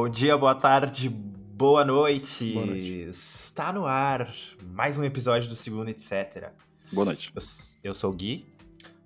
[0.00, 2.54] Bom dia, boa tarde, boa noite.
[2.54, 3.02] Boa noite.
[3.10, 4.32] Está no ar
[4.62, 6.48] mais um episódio do Segundo Etc.
[6.90, 7.30] Boa noite.
[7.36, 7.42] Eu,
[7.84, 8.46] eu sou o Gui,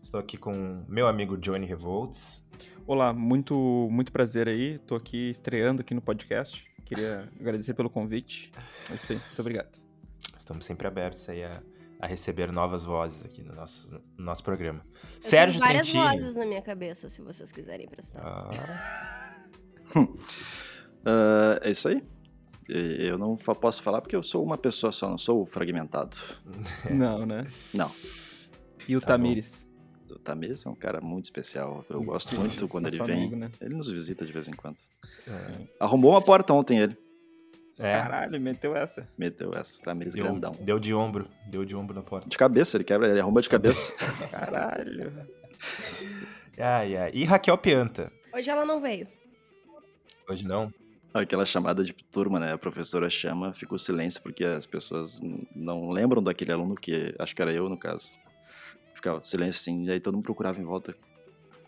[0.00, 2.44] estou aqui com meu amigo Johnny Revolts.
[2.86, 4.78] Olá, muito, muito prazer aí.
[4.86, 6.64] Tô aqui estreando aqui no podcast.
[6.84, 8.52] Queria agradecer pelo convite.
[8.88, 9.76] É isso aí, muito obrigado.
[10.38, 11.60] Estamos sempre abertos aí a,
[11.98, 14.86] a receber novas vozes aqui no nosso, no nosso programa.
[15.16, 16.18] Eu Sérgio tenho várias Trentini.
[16.20, 18.22] vozes na minha cabeça, se vocês quiserem prestar.
[18.24, 19.34] Ah,
[21.04, 22.02] Ah, é isso aí.
[22.68, 26.16] Eu não posso falar porque eu sou uma pessoa só, não sou fragmentado.
[26.90, 27.44] Não, né?
[27.74, 27.90] Não.
[28.88, 29.68] E o Tá Tamires?
[30.10, 31.84] O Tamires é um cara muito especial.
[31.90, 33.16] Eu gosto muito quando ele vem.
[33.16, 33.50] amigo, né?
[33.60, 34.76] Ele nos visita de vez em quando.
[35.26, 35.66] é.
[35.78, 36.96] Arrombou uma porta ontem ele.
[37.78, 39.06] É, Caralho, meteu essa.
[39.18, 39.82] Meteu essa.
[39.82, 40.56] Tamires deu, grandão.
[40.60, 42.28] deu de ombro, deu de ombro na porta.
[42.28, 43.92] De cabeça, ele quebra, ele arromba de cabeça.
[44.30, 45.12] Caralho.
[46.56, 47.10] Ai, ai.
[47.12, 48.12] E Raquel Pianta?
[48.32, 49.08] Hoje ela não veio.
[50.28, 50.72] Hoje não?
[51.14, 52.52] Aquela chamada de turma, né?
[52.52, 55.22] A professora chama, fica o silêncio, porque as pessoas
[55.54, 57.14] não lembram daquele aluno que.
[57.20, 58.10] Acho que era eu, no caso.
[58.94, 60.96] Ficava silêncio assim, e aí todo mundo procurava em volta.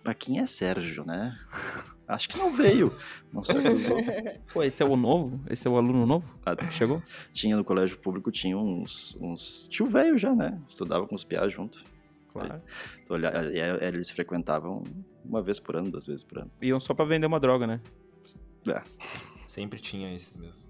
[0.04, 1.38] Mas quem é Sérgio, né?
[2.08, 2.92] Acho que não veio.
[3.32, 3.68] Não sei.
[3.72, 3.98] usou.
[4.52, 5.40] Pô, esse é o novo?
[5.48, 6.28] Esse é o aluno novo?
[6.44, 7.00] Ah, Chegou?
[7.32, 9.16] tinha no colégio público, tinha uns.
[9.20, 10.60] uns tio velho já, né?
[10.66, 11.84] Estudava com os piás junto.
[12.32, 12.60] Claro.
[13.00, 14.82] Então, e eles frequentavam
[15.24, 16.50] uma vez por ano, duas vezes por ano.
[16.60, 17.80] Iam só pra vender uma droga, né?
[18.68, 18.82] É.
[19.56, 20.66] Sempre tinha esses mesmo.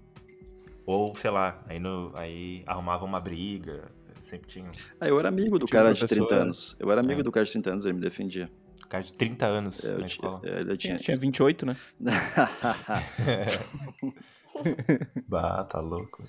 [0.85, 5.59] Ou, sei lá, aí, no, aí arrumava uma briga, sempre tinha Ah, eu era amigo
[5.59, 6.41] do cara de professor, 30 né?
[6.43, 6.77] anos.
[6.79, 7.23] Eu era amigo É.
[7.23, 8.49] do cara de 30 anos, ele me defendia.
[8.87, 10.41] cara de 30 anos É, Eu na tinha, escola.
[10.45, 10.97] é, eu Tinha, tinha.
[10.99, 11.75] tinha 28, né?
[15.27, 16.23] bah, tá louco.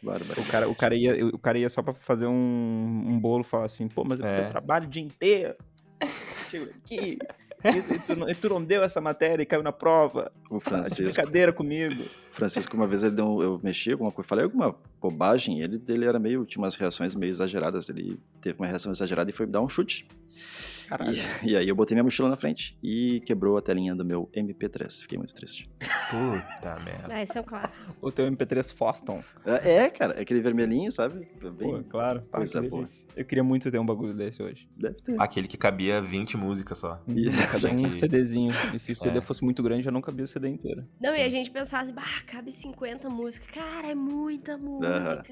[0.00, 0.40] Bárbaro.
[0.40, 3.44] O cara, o cara, ia, o cara ia só pra fazer um, um bolo e
[3.44, 4.46] falar assim, pô, mas é porque É.
[4.46, 5.56] eu trabalho o dia inteiro.
[6.48, 7.18] Chego aqui.
[7.64, 10.30] E, e tu, não- e tu não deu essa matéria e caiu na prova.
[10.48, 11.02] O de Francisco.
[11.02, 12.04] brincadeira comigo.
[12.32, 16.18] Francisco, uma vez ele deu, eu mexi alguma coisa, falei alguma bobagem, ele, ele era
[16.18, 19.60] meio, tinha umas reações meio exageradas, ele teve uma reação exagerada e foi me dar
[19.60, 20.06] um chute.
[20.88, 21.16] Caralho.
[21.42, 24.28] E, e aí eu botei minha mochila na frente e quebrou a telinha do meu
[24.34, 25.68] MP3, fiquei muito triste.
[26.10, 27.08] Puta merda.
[27.10, 27.94] Ah, esse é um clássico.
[28.00, 29.22] O teu MP3 Foston.
[29.44, 31.28] É, é, cara, é aquele vermelhinho, sabe?
[31.40, 32.22] Bem, Pô, claro.
[32.22, 32.84] Pá, coisa que boa.
[33.14, 34.68] Eu queria muito ter um bagulho desse hoje.
[34.76, 35.20] Deve ter.
[35.20, 37.02] Aquele que cabia 20 músicas só.
[37.52, 38.52] Cada um que- CDzinho.
[38.74, 39.20] E se o CD É.
[39.20, 40.86] fosse muito grande, já não cabia o CD inteiro.
[41.00, 41.30] Não, e a Sim.
[41.30, 43.50] gente pensava assim, bah, cabe 50 músicas.
[43.50, 45.22] Cara, é muita música.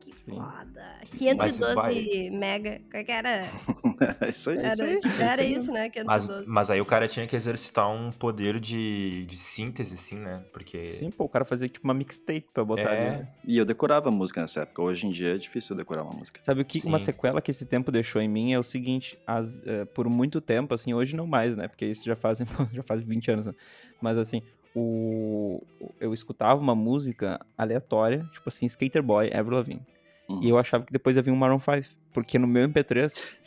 [0.00, 0.30] Que Sim.
[0.30, 0.96] foda.
[1.00, 2.80] Mas 512 vai- mega.
[2.90, 3.42] Qual que era?
[4.22, 4.56] É isso aí.
[4.56, 5.90] Era, é era isso, né?
[6.04, 6.44] Mas, 512.
[6.48, 10.44] mas aí o cara tinha que exercitar um poder de, de síntese, assim, né?
[10.52, 10.88] Porque.
[10.88, 13.02] Sim, pô, o cara fazia tipo uma mixtape pra botar ali.
[13.04, 13.28] É, né?
[13.46, 16.12] E eu decorava a música nessa época, hoje em dia é difícil eu decorar uma
[16.14, 16.40] música.
[16.42, 17.06] Sabe o que uma Sim.
[17.06, 20.74] sequela que esse tempo deixou em mim é o seguinte, as, eh, por muito tempo,
[20.74, 21.68] assim, hoje não mais, né?
[21.68, 23.52] Porque isso já fazem já faz 20 anos, né?
[24.00, 24.42] Mas assim,
[24.74, 29.82] o, o- eu escutava uma música aleatória, tipo assim, Skater Boy, Avril Lavigne.
[30.30, 30.40] Uhum.
[30.42, 32.98] E eu achava que depois ia vir um Maroon 5, porque no meu MP3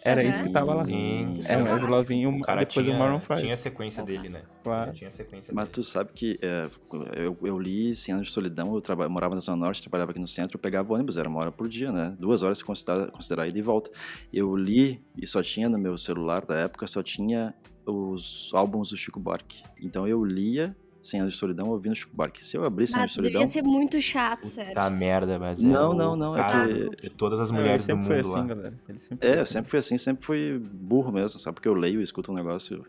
[0.06, 0.30] era Sim.
[0.30, 0.86] isso que tava lá.
[0.86, 1.90] Sim, Isso é Era um Avril.
[1.90, 3.36] Lavigne depois tinha, o Maroon 5.
[3.36, 4.42] tinha a sequência dele, né?
[4.64, 4.92] Claro.
[4.94, 5.74] Tinha a sequência Mas dele.
[5.76, 6.70] tu sabe que é,
[7.16, 10.12] eu, eu li 100 anos de solidão, eu, traba- eu morava na Zona Norte, trabalhava
[10.12, 12.16] aqui no centro, eu pegava ônibus, era uma hora por dia, né?
[12.20, 13.90] Duas horas se considerar, considerar ida e volta.
[14.32, 17.54] Eu li e só tinha no meu celular da época, só tinha
[17.86, 19.64] os álbuns do Chico Buarque.
[19.82, 22.44] Então eu lia 100 anos de solidão ouvindo Chico Buarque.
[22.44, 23.46] Se eu abrir 100 Ah, anos de solidão...
[23.46, 24.74] ser muito chato, sério.
[24.74, 27.64] Tá merda, mas é Não, o não, não, é que- de todas as Não, ele
[27.64, 28.46] mulheres do sempre foi mundo assim, lá.
[28.56, 28.80] galera.
[28.88, 29.54] Ele sempre É, foi eu assim.
[29.54, 31.56] sempre fui assim, sempre fui burro mesmo, sabe?
[31.56, 32.86] Porque eu leio e escuto um negócio...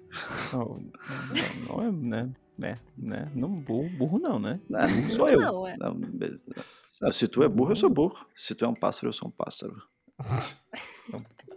[0.53, 0.81] Não,
[1.69, 2.31] não, não é, né?
[2.57, 3.29] né, né?
[3.35, 4.61] Não, burro, burro não, né?
[4.73, 5.41] Ah, Burro sou eu.
[5.41, 5.77] Não, é.
[5.77, 5.95] Não,
[7.03, 8.17] não, se tu é burro, eu sou burro.
[8.37, 9.83] Se tu é um pássaro, eu sou um pássaro.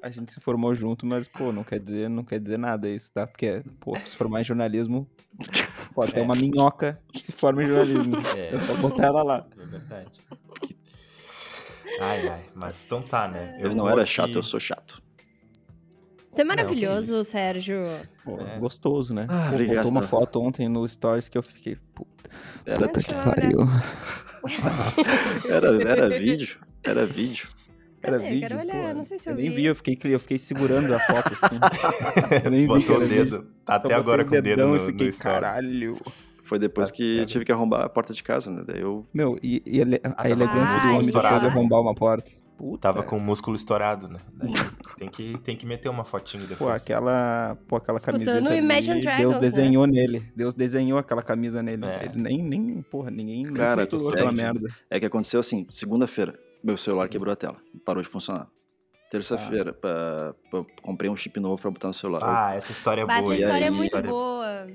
[0.02, 3.12] A gente se formou junto, mas, pô, não quer dizer, não quer dizer nada isso,
[3.12, 3.26] tá?
[3.28, 5.08] Porque, pô, se formar em jornalismo,
[5.98, 6.24] pode ter É.
[6.24, 8.14] uma minhoca que se forma em jornalismo.
[8.38, 8.54] É.
[8.56, 9.48] É só botar ela lá.
[9.60, 10.22] É verdade.
[12.00, 13.58] Ai, ai, mas então tá, né?
[13.60, 15.02] Eu Ele não era aqui- chato, eu sou chato.
[16.36, 17.32] Tu é maravilhoso, isso.
[17.32, 17.82] Sérgio.
[18.24, 18.60] Pô, É.
[18.60, 19.26] gostoso, né?
[19.28, 19.76] Ah, pô, obrigado.
[19.78, 22.30] botou uma foto ontem no Stories que eu fiquei, puta,
[22.64, 23.60] Era, puta que pariu.
[25.50, 26.60] era, era vídeo.
[26.84, 27.48] Era vídeo.
[28.08, 28.16] Era?
[28.18, 28.94] Eu vídeo, quero olhar, pô.
[28.98, 29.56] não sei se eu nem vi.
[29.56, 31.60] vi, eu fiquei, eu fiquei segurando a foto assim.
[32.46, 33.48] eu nem vi que Botou era o dedo.
[33.66, 35.98] Tá até agora com o dedo dedão no, e fiquei, no caralho.
[36.42, 37.22] Foi depois Ah, que é.
[37.22, 38.64] eu tive que arrombar a porta de casa, né?
[38.66, 39.06] Daí eu.
[39.14, 42.32] Meu, e, e ele- a tava elegância do homem de arrombar uma porta.
[42.58, 42.80] Puta.
[42.82, 44.20] Tava com o músculo estourado, né?
[44.98, 46.58] Tem, que, tem que meter uma fotinho depois.
[46.58, 49.42] Pô, aquela, pô, aquela Escutando camiseta Imagine Dragons, Deus né?
[49.42, 50.24] desenhou nele.
[50.36, 51.86] Deus desenhou aquela camisa nele.
[51.86, 52.06] É.
[52.06, 54.36] Ele nem, nem, porra, ninguém nem Cara, tu aquela segue.
[54.36, 54.68] merda.
[54.90, 56.34] É que aconteceu assim, segunda-feira,
[56.64, 57.58] meu celular quebrou a tela.
[57.86, 58.48] Parou de funcionar.
[59.10, 60.34] Terça-feira, pra-
[60.82, 62.22] comprei um chip novo pra botar no celular.
[62.24, 63.18] Ah, essa história é boa.
[63.34, 63.72] essa história é aí?
[63.72, 64.68] muito História- boa.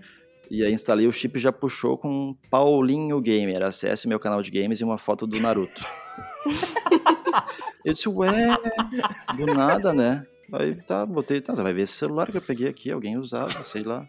[0.51, 3.63] E aí instalei o chip e já puxou com Paulinho Gamer.
[3.63, 5.85] Acesse meu canal de games e uma foto do Naruto.
[7.85, 8.31] eu disse, ué,
[9.37, 10.27] do nada, né?
[10.53, 13.65] Aí tá, botei, tá, você vai ver esse celular que eu peguei aqui, alguém usava,
[13.65, 14.07] sei lá.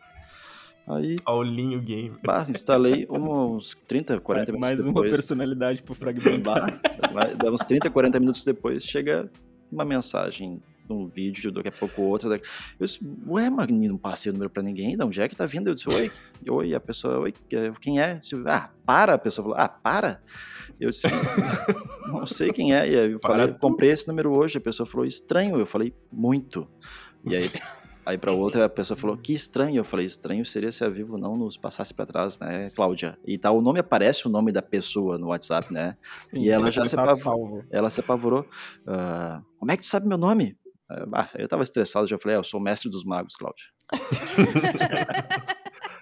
[0.87, 2.13] Aí, Paulinho Game.
[2.23, 5.11] bah, instalei uns 30, 40 minutos Mais uma depois.
[5.11, 6.41] personalidade pro fragmento.
[6.41, 6.67] Bah,
[7.13, 9.31] vai- dá uns 30, 40 minutos depois, chega
[9.71, 12.27] uma mensagem, um vídeo, daqui a pouco outra.
[12.29, 12.45] Daqui...
[12.77, 15.45] Eu disse, ué, mas não passei o número pra ninguém, de onde é que tá
[15.45, 15.69] vindo?
[15.69, 16.11] Eu disse, oi,
[16.49, 17.33] oi, a pessoa, oi,
[17.79, 18.11] quem é?
[18.13, 20.21] Eu disse, ah, para, a pessoa falou, ah, para?
[20.81, 21.07] Eu disse,
[22.07, 23.59] não sei quem é, e aí eu Para falei, tu.
[23.59, 26.67] comprei esse número hoje, a pessoa falou, estranho, eu falei, muito.
[27.25, 27.49] E aí...
[28.05, 29.77] Aí pra outra a pessoa falou, que estranho.
[29.77, 33.17] Eu falei, estranho seria se a Vivo não nos passasse pra trás, né, Cláudia?
[33.25, 35.95] E tá, o nome aparece o nome da pessoa no WhatsApp, né?
[36.33, 37.63] e ela já se tá apavorou.
[37.71, 38.45] Ela se apavorou.
[38.85, 40.57] "Ah, como é que tu sabe meu nome?
[41.13, 43.65] Ah, eu tava estressado, já falei, ah, eu sou o mestre dos magos, Cláudia.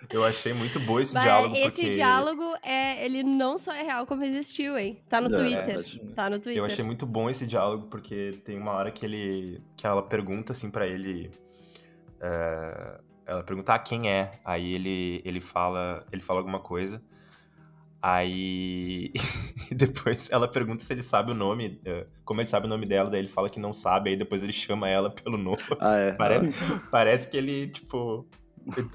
[0.10, 1.56] Eu achei muito bom esse Mas diálogo.
[1.56, 5.02] esse porque diálogo, é, ele não só é real, como existiu, hein?
[5.08, 5.66] Tá no É, Twitter.
[5.66, 6.02] verdade.
[6.14, 6.58] Tá no Twitter.
[6.58, 9.62] Eu achei muito bom esse diálogo, porque tem uma hora que ele.
[9.78, 11.32] que ela pergunta assim pra ele.
[12.22, 14.40] É, ela pergunta ah, quem é.
[14.46, 16.06] Aí ele, ele fala.
[16.12, 17.02] Ele fala alguma coisa.
[18.02, 19.12] Aí
[19.72, 23.12] depois ela pergunta se ele sabe o nome, é, como ele sabe o nome dela,
[23.12, 25.60] daí ele fala que não sabe, aí depois ele chama ela pelo nome.
[25.80, 26.12] Ah, é.
[26.14, 28.28] Parece, parece que ele, tipo.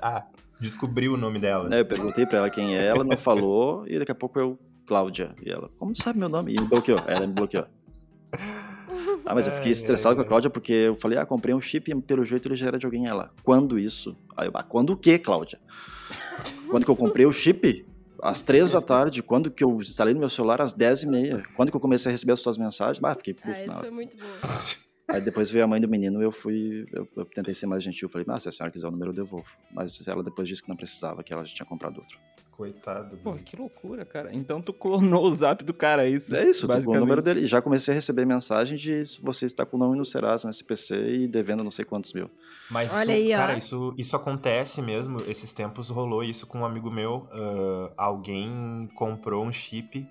[0.02, 0.26] Ah,
[0.60, 1.72] descobriu o nome dela.
[1.74, 4.58] É, eu perguntei pra ela quem é, ela não falou, e daqui a pouco eu,
[4.86, 5.34] Cláudia.
[5.44, 6.54] E ela, como sabe meu nome?
[6.54, 7.00] E me bloqueou.
[7.06, 7.66] Ela me bloqueou.
[9.26, 10.24] Ah, mas eu fiquei estressado ai, com a.
[10.24, 12.86] Cláudia porque eu falei, ah, comprei um chip e pelo jeito ele já era de
[12.86, 13.06] alguém.
[13.06, 14.16] Ela, quando isso?
[14.36, 15.58] Aí eu, ah, quando o quê, Cláudia?
[16.70, 17.86] Quando que eu comprei o chip?
[18.20, 19.22] Às três da tarde.
[19.22, 20.60] Quando que eu instalei no meu celular?
[20.60, 21.42] Às dez e meia.
[21.54, 22.98] Quando que eu comecei a receber as suas mensagens?
[22.98, 24.26] Bah, fiquei puto Ah, isso foi muito bom.
[25.08, 26.86] Aí depois veio a mãe do menino e eu fui.
[26.92, 28.08] Eu, eu tentei ser mais gentil.
[28.08, 29.50] Falei, ah, se a senhora quiser o número, eu devolvo.
[29.70, 32.18] Mas ela depois disse que não precisava, que ela já tinha comprado outro.
[32.50, 33.18] Coitado.
[33.18, 34.34] Pô, que loucura, cara.
[34.34, 36.34] Então tu clonou o zap do cara, é isso?
[36.34, 37.40] É isso, com o número dele.
[37.40, 40.48] E já comecei a receber mensagem de se você está com o nome no Serasa,
[40.48, 42.30] no SPC e devendo não sei quantos mil.
[42.70, 43.36] Mas Olha isso, aí, ó.
[43.36, 45.18] cara, isso, isso acontece mesmo.
[45.28, 47.28] Esses tempos rolou isso com um amigo meu.
[47.30, 50.08] ah, alguém comprou um chip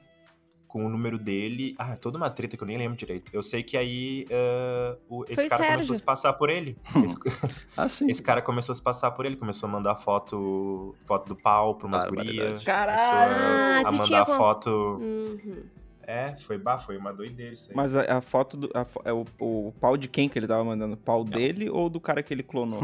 [0.76, 1.74] com o número dele.
[1.80, 3.32] Ah, toda uma treta que eu nem lembro direito.
[3.32, 5.96] Eu sei que aí ah, o- esse Foi o cara começou a Sérgio.
[5.96, 6.76] se passar por ele.
[7.06, 7.16] Esse,
[7.78, 8.12] Ah, sim.
[8.12, 11.76] esse cara começou a se passar por ele, começou a mandar foto, foto do pau
[11.76, 12.38] pra umas Barbaridade.
[12.38, 12.64] gurias.
[12.66, 13.36] Caralho!
[13.36, 14.70] Ah, a tu tinha mandar con- foto.
[15.00, 15.64] Uhum.
[16.08, 17.76] É, foi, bah, foi uma doideira isso aí.
[17.76, 18.70] Mas a, a foto do.
[18.76, 20.96] a é o, o pau de quem que ele tava mandando?
[20.98, 22.82] Pau dele ou do cara que ele clonou?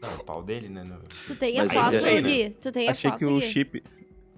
[0.00, 0.84] Não, o pau dele, né?
[0.84, 2.50] no- Tu tem a Mas foto, Gui?
[2.60, 3.42] Tu tem a achei foto, que o Gui?
[3.42, 3.82] chip.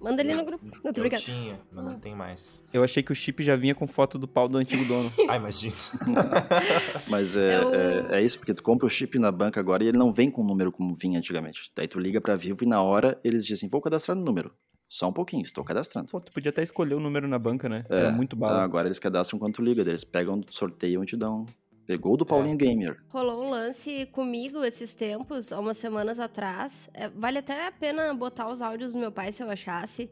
[0.01, 0.65] Manda ali no grupo.
[0.85, 1.23] Não, tô Eu brincando.
[1.23, 2.63] tinha, mas não tem mais.
[2.73, 5.13] Eu achei que o chip já vinha com foto do pau do antigo dono.
[5.29, 5.75] Ah, imagina.
[7.09, 9.89] Mas é, Eu- é, é isso, porque tu compra o chip na banca agora e
[9.89, 11.71] ele não vem com o número como vinha antigamente.
[11.75, 14.53] Daí tu liga pra Vivo e na hora eles dizem, vou cadastrar no número.
[14.89, 16.09] Só um pouquinho, estou cadastrando.
[16.09, 17.85] Pô, tu podia até escolher o número na banca, né?
[17.91, 18.63] É, Era muito bala.
[18.63, 21.45] agora eles cadastram quando tu liga, eles pegam, sorteiam e te dão.
[21.87, 23.01] Pegou o do Paulinho Gamer.
[23.09, 26.91] Rolou um lance comigo esses tempos, há umas semanas atrás.
[26.93, 30.11] É, vale até a pena botar os áudios do meu pai, se eu achasse.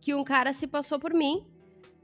[0.00, 1.46] Que um cara se passou por mim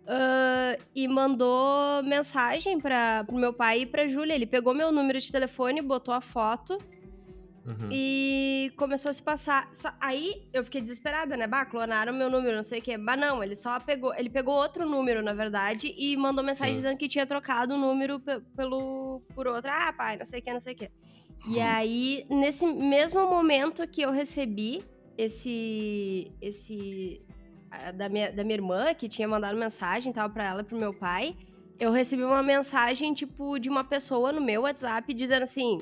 [0.07, 4.35] ah, e mandou mensagem para pro meu pai e pra Júlia.
[4.35, 6.79] Ele pegou meu número de telefone, botou a foto
[7.69, 7.89] Uhum.
[7.93, 9.69] e começou a se passar.
[9.73, 11.47] Só- aí eu fiquei desesperada, né?
[11.47, 12.97] Bah, clonaram meu número, não sei o quê.
[12.97, 14.15] Mas não, ele só pegou.
[14.15, 16.79] Ele pegou outro número, na verdade, e mandou mensagem Sim.
[16.81, 19.71] dizendo que tinha trocado o número pe- pelo, por outro.
[19.73, 20.91] Ah, pai, não sei o que, não sei o quê.
[21.49, 24.83] E aí, nesse mesmo momento que eu recebi
[25.17, 26.33] esse.
[26.41, 27.23] esse.
[27.97, 30.95] Da minha, da minha irmã, que tinha mandado mensagem tal pra ela e pro meu
[30.95, 31.37] pai,
[31.79, 35.81] eu recebi uma mensagem, tipo, de uma pessoa no meu WhatsApp dizendo assim.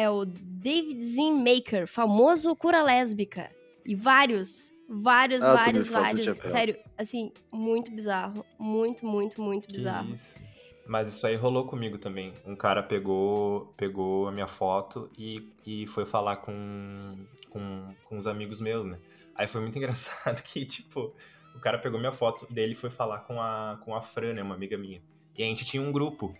[0.00, 3.50] É o David Zin Maker, famoso cura lésbica.
[3.84, 6.36] E vários, vários, Ah, vários, vários.
[6.38, 8.44] Sério, assim, muito bizarro.
[8.58, 10.14] Muito, muito, muito Que bizarro.
[10.14, 10.40] isso.
[10.86, 12.34] Mas isso aí rolou comigo também.
[12.44, 17.16] Um cara pegou, pegou a minha foto e, e foi falar com,
[17.48, 18.98] com, com os amigos meus, né?
[19.34, 21.14] Aí foi muito engraçado que, tipo,
[21.54, 24.42] o cara pegou minha foto dele e foi falar com a, com a Fran, né?
[24.42, 25.00] Uma amiga minha.
[25.36, 26.34] E a gente tinha um grupo.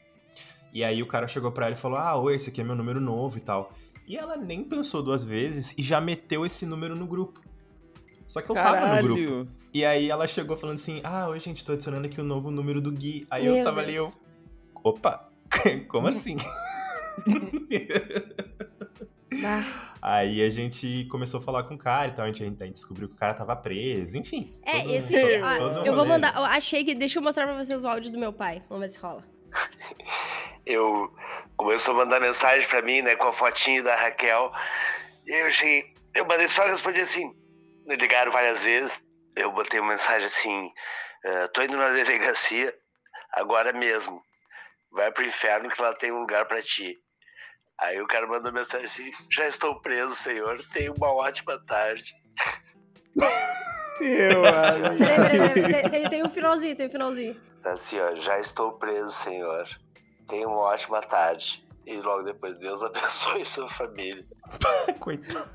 [0.75, 2.75] E aí o cara chegou pra ela e falou: Ah, oi, esse aqui é meu
[2.75, 3.73] número novo e tal.
[4.07, 7.41] E ela nem pensou duas vezes e já meteu esse número no grupo.
[8.27, 9.21] Só que eu tava no grupo.
[9.23, 9.49] Caralho!
[9.73, 12.81] E aí ela chegou falando assim: Ah, oi, gente, tô adicionando aqui o novo número
[12.81, 13.25] do Gui.
[13.31, 14.07] Aí eu Meu tava ali, eu.
[14.07, 14.17] Deus.
[14.83, 15.31] Opa!
[15.89, 16.37] Como assim?
[19.41, 19.65] Bah.
[20.03, 22.73] aí a gente começou a falar com o cara e tal, a gente, a gente
[22.73, 24.53] descobriu que o cara tava preso, enfim.
[24.65, 25.13] É, todo- esse.
[25.13, 26.35] todo- ah, todo eu vou mandar.
[26.35, 26.97] Eu achei que.
[26.97, 28.63] Deixa eu mostrar pra vocês o áudio do meu pai.
[28.69, 29.23] Vamos ver se rola.
[30.67, 31.13] eu
[31.57, 34.53] começou a mandar mensagem pra mim, né, com a fotinho da Raquel.
[35.27, 37.33] E aí eu cheguei, eu mandei só responder assim:
[37.87, 39.03] ligaram várias vezes.
[39.37, 40.73] Eu botei uma mensagem assim:
[41.25, 42.75] "Ah, tô indo na delegacia
[43.33, 44.23] agora mesmo.
[44.93, 46.97] Vai pro inferno que lá tem um lugar pra ti.
[47.81, 50.63] Aí o cara mandou mensagem assim: já estou preso, senhor.
[50.73, 52.15] Tenha uma ótima tarde.
[54.01, 54.43] Eu,
[54.99, 57.41] peraí, peraí, tem, tem, tem um finalzinho, tem um finalzinho.
[57.63, 59.67] Tá assim, ó, já estou preso, senhor.
[60.27, 61.63] Tenha uma ótima tarde.
[61.87, 64.25] E logo depois, Deus abençoe sua família.
[65.01, 65.47] Coitado.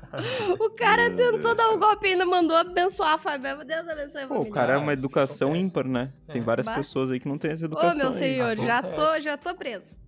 [0.60, 3.56] O cara Meu tentou Deus, dar um golpe e ainda mandou abençoar a família.
[3.64, 4.50] Deus abençoe a Pô, família.
[4.50, 5.66] o cara é uma educação acontece.
[5.66, 6.12] ímpar, né?
[6.28, 6.44] Tem É.
[6.44, 6.74] várias Bah.
[6.76, 7.96] pessoas aí que não têm essa Ô, educação.
[7.96, 8.12] meu aí.
[8.12, 9.98] senhor, já tô, já tô preso.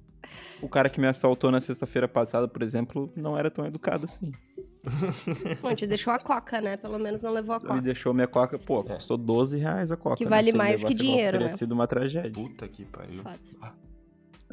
[0.61, 4.31] O cara que me assaltou na sexta-feira passada, por exemplo, não era tão educado assim.
[5.61, 6.77] Bom, te deixou a coca, né?
[6.77, 7.81] Pelo menos não levou a Ele coca.
[7.83, 8.95] deixou minha coca, pô, É.
[8.95, 10.17] custou 12 reais a coca.
[10.17, 10.31] Que né?
[10.31, 11.57] vale ele mais que dinheiro, teria né?
[11.57, 12.31] sido uma tragédia.
[12.31, 13.25] Puta que pariu.
[13.25, 13.75] Foda.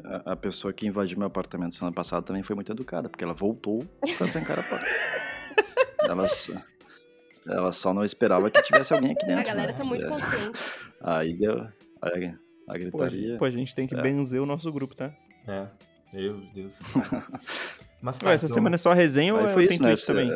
[0.03, 3.33] A, a pessoa que invadiu meu apartamento semana passada também foi muito educada, porque ela
[3.33, 3.85] voltou
[4.17, 4.85] pra trancar a porta.
[6.07, 6.53] ela, só,
[7.47, 9.41] ela só não esperava que tivesse alguém aqui dentro.
[9.41, 9.77] A galera né?
[9.77, 10.07] tá muito É.
[10.09, 10.59] consciente.
[11.01, 11.67] Aí deu.
[12.01, 12.33] Aí,
[12.67, 13.27] a gritaria.
[13.29, 14.01] gente, pô, a gente tem que É.
[14.01, 15.11] benzer o nosso grupo, tá?
[15.47, 15.67] É.
[16.13, 16.77] Meu Deus.
[18.01, 19.83] Mas tá, Ué, essa então- semana é só resenha ou Aí é- foi tem isso,
[19.83, 19.91] né?
[19.93, 20.29] Essa- também?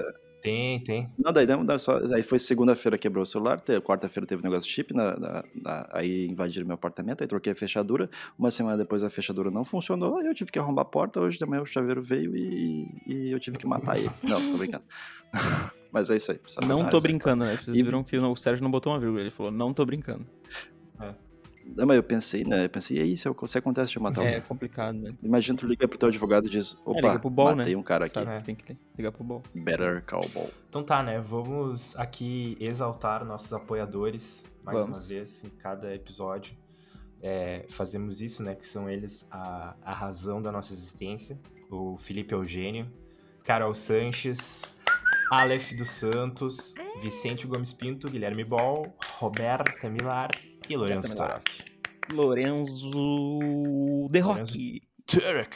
[0.44, 1.10] Tem, tem.
[1.18, 4.70] Não, daí, não, daí só, aí foi segunda-feira quebrou o celular, quarta-feira teve um negócio
[4.70, 8.10] chip, na, na- na- aí invadiram meu apartamento, aí troquei a fechadura.
[8.38, 11.22] Uma semana depois a fechadura não funcionou, aí eu tive que arrombar a porta.
[11.22, 14.10] Hoje de manhã o chaveiro veio e, e eu tive que matar ele.
[14.22, 14.84] Não, tô brincando.
[15.94, 16.40] Mas é isso aí.
[16.68, 17.56] Não Ah, tô essa brincando, né?
[17.56, 19.22] Vocês E- viram que o Sérgio não botou uma vírgula.
[19.22, 20.26] Ele falou, não tô brincando.
[20.94, 21.16] história.
[21.66, 22.66] Não, mas eu pensei, né?
[22.66, 24.42] Eu pensei, e aí, se, eu- se acontece de matar É alguém?
[24.42, 25.14] complicado, né?
[25.24, 27.80] Imagina tu liga pro teu advogado e diz, É, opa, pro Ball, matei né?
[27.80, 28.14] um cara aqui.
[28.16, 28.38] Sabe É.
[28.40, 29.42] que tem que ligar pro bol.
[29.56, 30.50] Better call Ball.
[30.70, 31.20] Então tá, né?
[31.22, 35.00] Vamos aqui exaltar nossos apoiadores mais Vamos.
[35.00, 36.56] uma vez em cada episódio.
[37.22, 38.54] É, fazemos isso, né?
[38.56, 41.40] Que são eles a, a razão da nossa existência.
[41.72, 42.86] O Felipe Eugênio,
[43.46, 44.62] Carol Sanches,
[45.32, 50.30] Aleph dos Santos, Vicente Gomes Pinto, Guilherme Ball, Roberta Milar
[50.70, 51.30] e Lourenço Milar.
[51.30, 51.74] Torak.
[52.14, 54.82] Lorenzo De Rock.
[55.06, 55.56] Turek!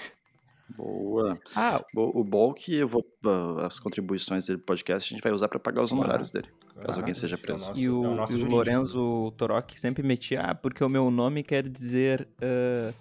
[0.75, 1.39] Boa.
[1.55, 3.05] Ah, O, o que eu vou.
[3.25, 6.47] ah, As contribuições dele pro podcast a gente vai usar pra pagar os honorários dele.
[6.85, 7.67] Caso alguém seja É o preso.
[7.69, 8.47] nosso- e o, é o nosso e o.
[8.49, 12.93] Lorenzo Torok sempre metia, ah, porque o meu nome quer dizer ah,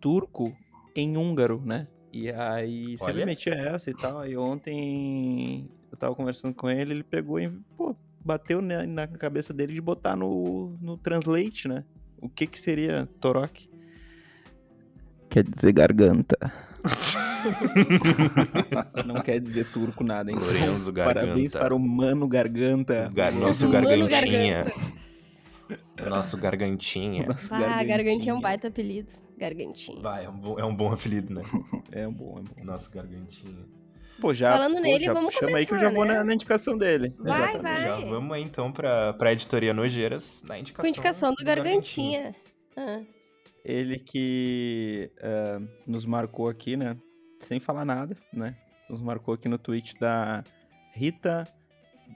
[0.00, 0.54] turco
[0.94, 1.88] em húngaro, né?
[2.12, 3.26] E aí sempre Olha.
[3.26, 4.20] metia essa e tal.
[4.20, 9.52] Aí ontem eu tava conversando com ele, ele pegou e, pô, bateu na, na cabeça
[9.52, 11.84] dele de botar no, no translate, né?
[12.20, 13.68] O que que seria Torok?
[15.28, 16.36] Quer dizer garganta.
[19.06, 20.36] Não quer dizer turco nada, hein?
[20.38, 21.20] Lorenzo Garganta.
[21.26, 23.08] Parabéns para o Mano Garganta.
[23.10, 24.64] O gar- nosso gargantinha.
[26.08, 27.26] Nosso gargantinha.
[27.26, 29.08] Nosso Ah, Gargantinha é um baita apelido.
[29.36, 30.00] Gargantinha.
[30.00, 31.42] Vai, é um bom, é um bom apelido, né?
[31.90, 32.64] É um bom, é um bom.
[32.64, 33.64] Nosso gargantinha.
[34.20, 36.14] Pô, já, Falando pô, nele, já vamos chama aí que eu já começar, vou né?
[36.14, 37.12] na, na indicação dele.
[37.18, 37.62] Vai, Exatamente.
[37.62, 37.82] vai.
[37.82, 40.82] Já vamos aí então pra, pra editoria Nojeiras na indicação.
[40.82, 42.34] Com indicação do Gargantinha.
[42.76, 43.00] Ah.
[43.64, 46.96] Ele que ah, nos marcou aqui, né?
[47.42, 48.56] Sem falar nada, né?
[48.88, 50.44] Nos marcou aqui no tweet da
[50.92, 51.48] Rita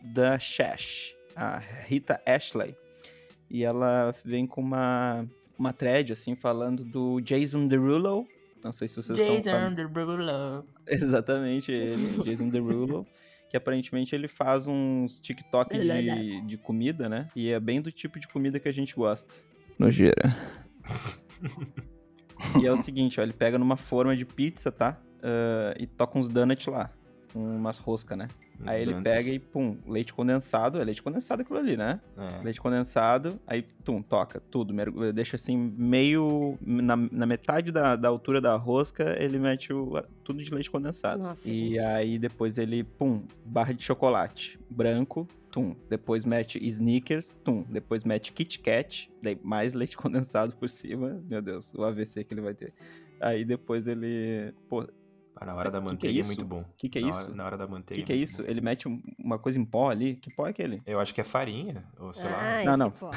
[0.03, 2.77] da Shash, a Rita Ashley.
[3.51, 5.27] E ela vem com uma,
[5.59, 8.27] uma thread, assim, falando do Jason Derulo.
[8.63, 9.77] Não sei se vocês estão falando.
[9.77, 10.67] Derulo.
[10.87, 13.07] Exatamente, ele, Jason Derulo.
[13.51, 17.29] Que aparentemente ele faz uns TikTok de, de comida, né?
[17.35, 19.33] E é bem do tipo de comida que a gente gosta.
[19.79, 20.37] Nojeira.
[22.61, 25.01] e é o seguinte, ó, ele pega numa forma de pizza, tá?
[25.23, 26.91] Ah, e toca uns donuts lá.
[27.35, 28.29] Umas roscas, né?
[28.61, 29.13] Uns aí ele dantes.
[29.13, 30.81] pega e, pum, leite condensado.
[30.81, 32.01] É leite condensado aquilo ali, né?
[32.17, 32.43] É.
[32.43, 34.75] Leite condensado, aí, tum, toca tudo.
[35.13, 36.59] Deixa assim, meio.
[36.61, 39.93] Na, na metade da, da altura da rosca, ele mete o,
[40.25, 41.23] tudo de leite condensado.
[41.23, 41.79] Nossa, e gente.
[41.79, 45.75] aí depois ele, pum, barra de chocolate branco, tum.
[45.89, 47.65] Depois mete sneakers, tum.
[47.69, 51.23] Depois mete Kit Kat, daí mais leite condensado por cima.
[51.29, 52.73] Meu Deus, o AVC que ele vai ter.
[53.21, 54.53] Aí depois ele.
[54.69, 54.87] Pô,
[55.41, 56.27] Ah, na hora da Que que é manteiga é, isso?
[56.27, 56.65] muito bom.
[56.77, 57.21] que, que é na isso?
[57.21, 58.01] Hora, na hora da O manteiga.
[58.03, 58.43] que, que é isso?
[58.43, 58.49] bom.
[58.51, 60.17] Ele mete um- uma coisa em pó ali?
[60.17, 60.83] Que pó é aquele?
[60.85, 62.41] Eu acho que é farinha, ou sei lá.
[62.61, 62.91] Ah, Não, esse não.
[62.91, 63.11] pó.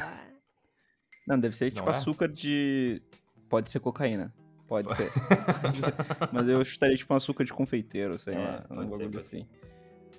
[1.27, 1.91] Não, deve ser Não tipo é?
[1.91, 3.01] açúcar de.
[3.49, 4.33] Pode ser cocaína.
[4.67, 5.09] Pode ser.
[6.31, 8.61] Mas eu chutaria tipo um açúcar de confeiteiro, sei É, lá.
[8.67, 9.47] pode Um ser, bagulho pode assim.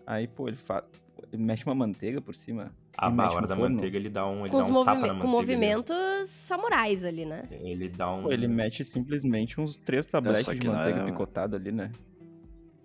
[0.06, 0.84] Aí, pô, ele faz.
[1.32, 2.72] Ele mexe uma manteiga por cima.
[2.96, 3.74] Ah, a hora da forno.
[3.76, 5.24] manteiga ele dá um, ele Com, dá um tapa na com manteiga.
[5.24, 5.26] ali.
[5.30, 7.48] movimentos samurais ali, né?
[7.50, 8.22] Ele dá um.
[8.24, 11.90] Pô, ele mete simplesmente uns três tabletes de manteiga é- picotada ali, né?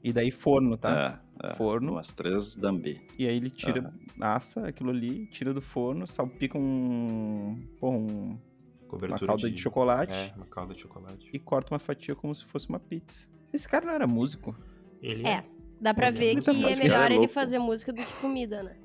[0.04, 1.20] E daí forno, tá?
[1.44, 1.94] É, é, Forno.
[1.94, 3.02] Umas três dambi.
[3.18, 7.62] E aí ele tira, assa aquilo ali, tira do forno, salpica um.
[7.80, 8.40] Pô, um- uma
[8.88, 11.30] Cobertura calda de, chocolate É, uma calda de chocolate.
[11.34, 13.28] e corta uma fatia como se fosse uma pizza.
[13.52, 14.56] Esse cara não era músico.
[15.02, 15.44] Ele É.
[15.80, 18.02] Dá pra Ele é ver muito que é melhor Ele é ele fazer música do
[18.02, 18.76] que comida, né?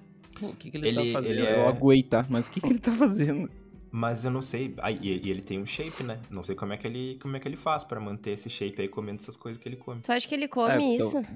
[0.42, 1.32] O que, que ele, Ele- tá fazendo?
[1.38, 2.26] ele é- Eu aguei, tá?
[2.28, 3.50] Mas o que, que ele tá fazendo?
[3.90, 4.74] Mas eu não sei.
[4.78, 6.18] Ah, e, e ele tem um shape, né?
[6.30, 8.80] Não sei como é que ele, como é que ele faz pra manter esse shape
[8.80, 10.00] aí comendo essas coisas que ele come.
[10.00, 11.26] Tu acha que ele come É, então- isso?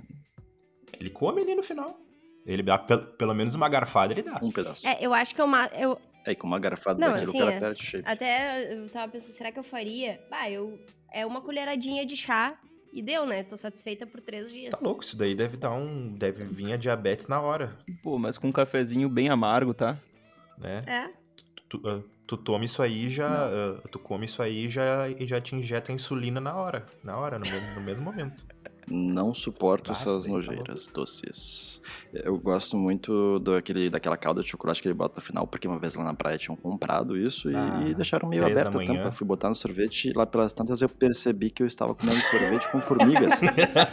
[0.98, 1.98] Ele come ali no final.
[2.46, 4.38] Ele dá pel- pelo menos uma garfada, ele dá.
[4.42, 4.86] Um pedaço.
[4.86, 7.42] É, eu acho que eu, ma- eu É, e com uma garrafada Não, daquilo, assim,
[7.42, 7.76] o cara é.
[7.76, 8.04] shape.
[8.08, 10.20] até eu tava pensando, será que eu faria?
[10.30, 10.78] Bah, eu
[11.12, 12.58] é uma colheradinha de chá
[12.96, 13.42] e deu, né?
[13.42, 14.70] Tô satisfeita por três dias.
[14.70, 16.08] Tá louco, isso daí deve dar um.
[16.16, 19.98] Deve vir a diabetes na hora, Pô, mas com um cafezinho bem amargo, tá?
[20.56, 20.82] né?
[20.86, 21.10] É.
[21.68, 23.28] Tu, ah, tu toma isso aí já.
[23.28, 26.86] ah, tu come isso aí já, e já te injeta insulina na hora.
[27.04, 28.46] Na hora, no mesmo, no mesmo momento.
[28.88, 31.80] Não suporto Ah, essas tá nojeiras doces.
[32.12, 35.78] Eu gosto muito daquele, daquela calda de chocolate que ele bota no final, porque uma
[35.78, 38.82] vez lá na praia tinham comprado isso e, Ah, e deixaram meio três da aberta
[38.82, 39.12] a tampa.
[39.12, 42.70] Fui botar no sorvete e lá pelas tantas eu percebi que eu estava comendo sorvete
[42.70, 43.40] com formigas.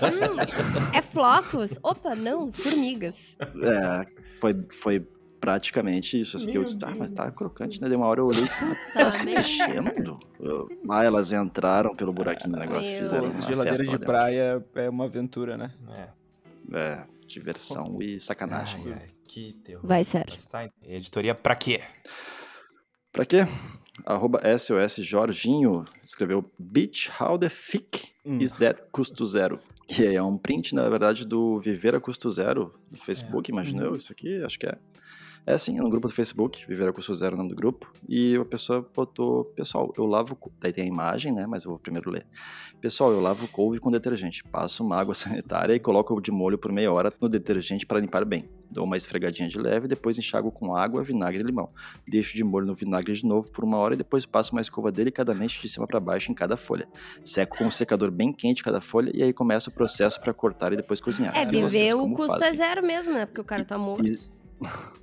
[0.04, 1.78] Hum, é flocos?
[1.82, 3.38] Opa, não, formigas.
[3.40, 4.06] é,
[4.40, 5.08] foi, foi
[5.44, 6.38] praticamente isso.
[6.38, 7.90] Assim, que eu disse, ah, mas tá crocante, né?
[7.90, 10.18] De uma hora eu olhei e disse, "Pô, Tá tá se mexendo.
[10.40, 14.06] Eu- Ah, elas entraram pelo buraquinho do negócio e Meu fizeram uma Geladeira festa de
[14.06, 15.74] praia é uma aventura, né?
[15.90, 16.08] É.
[16.78, 18.94] É, diversão e sacanagem.
[18.94, 19.86] Ai, ai, que terror.
[19.86, 20.32] Vai, sério.
[20.32, 21.82] Mas tá, editoria pra quê?
[23.12, 23.40] Pra quê?
[24.06, 28.38] Arroba SOS Jorginho escreveu Bitch, how the fick Hum.
[28.40, 29.60] is that custo zero?
[30.00, 33.80] E aí é um print, na verdade, do Viver a Custo Zero do Facebook, imagino
[33.82, 33.88] Uhum.
[33.90, 34.78] eu, isso aqui, acho que é.
[35.46, 37.56] É sim, é no grupo do Facebook, Viver a Custo Zero é o nome do
[37.56, 37.92] grupo.
[38.08, 40.36] E a pessoa botou, pessoal, eu lavo.
[40.36, 41.46] co-" Daí tem a imagem, né?
[41.46, 42.26] Mas eu vou primeiro ler.
[42.80, 44.44] Pessoal, eu lavo couve com detergente.
[44.44, 48.24] Passo uma água sanitária e coloco de molho por meia hora no detergente para limpar
[48.24, 48.50] bem.
[48.72, 51.70] Dou uma esfregadinha de leve, depois enxago com água, vinagre e limão.
[52.08, 54.92] Deixo de molho no vinagre de novo por uma hora e depois passo uma escova
[54.92, 56.88] delicadamente de cima para baixo em cada folha.
[57.22, 60.74] Seco com um secador bem quente cada folha e aí começa o processo para cortar
[60.74, 61.38] e depois cozinhar.
[61.38, 62.56] É, viver o custo é fazem?
[62.56, 63.26] zero mesmo, né?
[63.26, 64.08] Porque o cara tá morto.
[64.08, 64.18] E...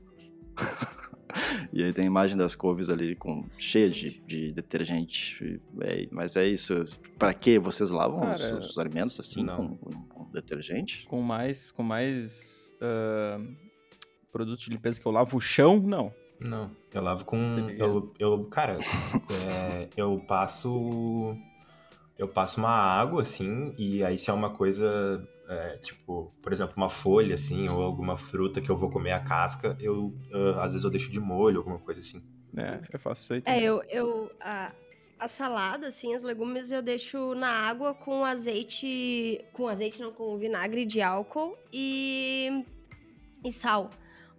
[1.73, 5.61] e aí tem a imagem das couves ali com cheia de, de detergente.
[5.81, 6.85] É, mas é isso.
[7.19, 9.57] Pra que vocês lavam os, Cara, os alimentos assim não.
[9.57, 11.07] com, com- com detergente?
[11.07, 13.39] Com mais, com mais ah,
[14.33, 16.13] produto de limpeza que eu lavo o chão, não.
[16.43, 17.37] Não, eu lavo com.
[17.77, 18.79] Eu, eu cara,
[19.31, 21.37] é, eu passo.
[22.19, 25.27] Eu passo uma água, assim, e aí se é uma coisa.
[25.51, 29.19] É, tipo, por exemplo, uma folha, assim, ou alguma fruta que eu vou comer a
[29.21, 30.15] casca, eu.
[30.33, 32.23] ah, às vezes eu deixo de molho, alguma coisa assim.
[32.57, 33.65] É, eu faço isso aí É, também.
[33.65, 33.83] eu.
[33.91, 34.73] eu a,
[35.19, 39.45] a salada, assim, os legumes eu deixo na água com azeite.
[39.53, 42.65] Com azeite, não, com vinagre de álcool e.
[43.45, 43.91] e sal.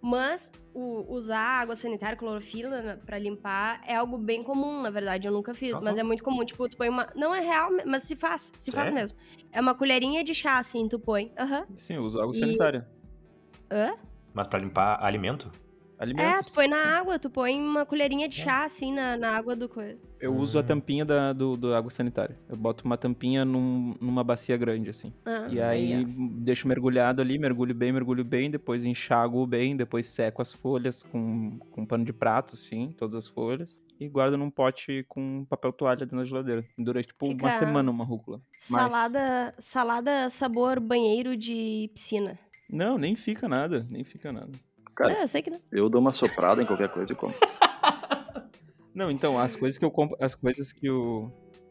[0.02, 5.28] Mas o- usar água sanitária, clorofila na- pra limpar é algo bem comum, na verdade.
[5.28, 6.44] Eu nunca fiz, mas é muito comum.
[6.44, 7.08] Tipo, tu põe uma.
[7.14, 8.52] Não é real, mas se faz.
[8.58, 8.94] Se faz Sério?
[8.94, 9.16] mesmo.
[9.52, 11.32] É uma colherinha de chá, assim, tu põe.
[11.38, 11.66] Aham.
[11.76, 12.88] Sim, eu uso água E- sanitária.
[13.70, 13.94] Hã?
[14.34, 15.52] Mas pra limpar alimento?
[15.98, 16.48] É, Alimentos.
[16.50, 19.68] tu põe na água, tu põe uma colherinha de chá, assim, na, na água do
[19.68, 20.00] coisa.
[20.22, 20.64] Eu uso a Hum.
[20.66, 22.38] tampinha da, do, do água sanitária.
[22.48, 25.12] Eu boto uma tampinha num- numa bacia grande, assim.
[25.26, 26.06] Ah, E aí ó.
[26.38, 31.58] deixo mergulhado ali, mergulho bem, mergulho bem, depois enxago bem, depois seco as folhas com,
[31.72, 33.80] com pano de prato, assim, todas as folhas.
[33.98, 36.64] E guardo num pote com papel toalha dentro da geladeira.
[36.78, 38.40] Dura tipo uma Fica- semana uma rúcula.
[38.52, 42.38] Mas- Salada, salada sabor banheiro de piscina.
[42.70, 44.52] Não, nem fica nada, nem fica nada.
[44.94, 45.60] Cara, não, eu sei que não.
[45.72, 47.32] Eu dou uma soprada em qualquer coisa e como.
[48.94, 51.30] Não, então, as coisas que eu compro, as coisas que o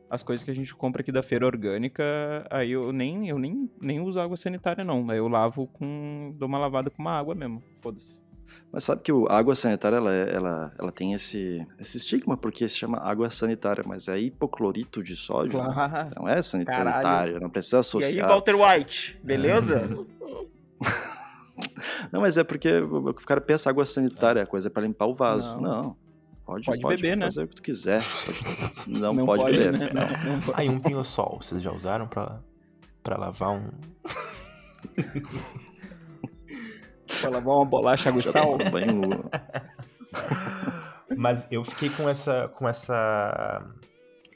[0.10, 2.03] as coisas que a gente compra aqui da feira orgânica,
[2.49, 6.49] aí eu nem eu nem, nem uso água sanitária não, aí eu lavo com dou
[6.49, 7.63] uma lavada com uma água mesmo.
[7.81, 8.19] Foda-se.
[8.73, 12.67] Mas sabe que a água sanitária ela, é- ela, ela tem esse, esse estigma porque
[12.67, 15.62] se chama água sanitária, mas é hipoclorito de sódio.
[15.63, 15.69] né?
[15.73, 16.10] Claro.
[16.17, 16.91] Não é san- Caralho.
[16.91, 18.27] sanitário, não precisa E aí, associar.
[18.29, 19.81] Walter White, beleza?
[22.12, 25.13] Não, mas é porque o cara pensa água sanitária, a coisa é pra limpar o
[25.13, 25.60] vaso.
[25.62, 25.84] Não.
[25.84, 25.95] Não.
[26.51, 27.25] Pode, Pode pode, beber, né?
[27.27, 28.01] fazer o que tu quiser.
[28.03, 29.71] Pode- Não, pode, beber.
[29.79, 29.89] né?
[29.93, 30.59] Não, não pode.
[30.59, 32.41] Aí um pinho-sol, vocês já usaram pra,
[33.01, 33.69] pra lavar um.
[37.21, 38.57] Pra lavar uma bolacha água Já sal.
[38.57, 39.23] tomou banho.
[41.15, 43.65] Mas eu fiquei com essa, com essa,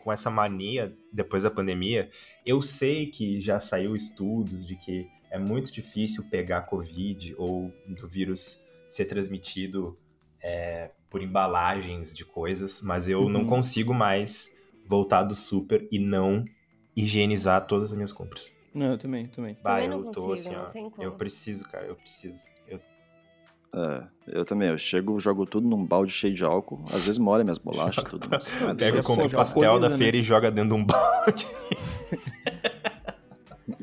[0.03, 2.09] com essa mania depois da pandemia.
[2.45, 8.07] Eu sei que já saiu estudos de que é muito difícil pegar Covid ou do
[8.07, 9.97] vírus ser transmitido
[10.43, 13.47] é, por embalagens de coisas, mas eu não Uhum.
[13.47, 14.49] consigo mais
[14.85, 16.43] voltar do super e não
[16.93, 18.53] higienizar todas as minhas compras.
[18.73, 19.55] Não, eu também, também.
[19.63, 20.69] Bah, Também eu não tô consigo, assim, não ó.
[20.71, 21.03] tem como.
[21.07, 22.43] Eu preciso, cara, eu preciso.
[22.67, 22.81] Eu
[23.73, 26.83] É, eu também, eu chego, jogo tudo num balde cheio de álcool.
[26.89, 28.27] Às vezes molha minhas bolachas e tudo.
[28.29, 29.97] Mas, Pega, compra pastel da né?
[29.97, 31.47] feira e joga dentro de um balde.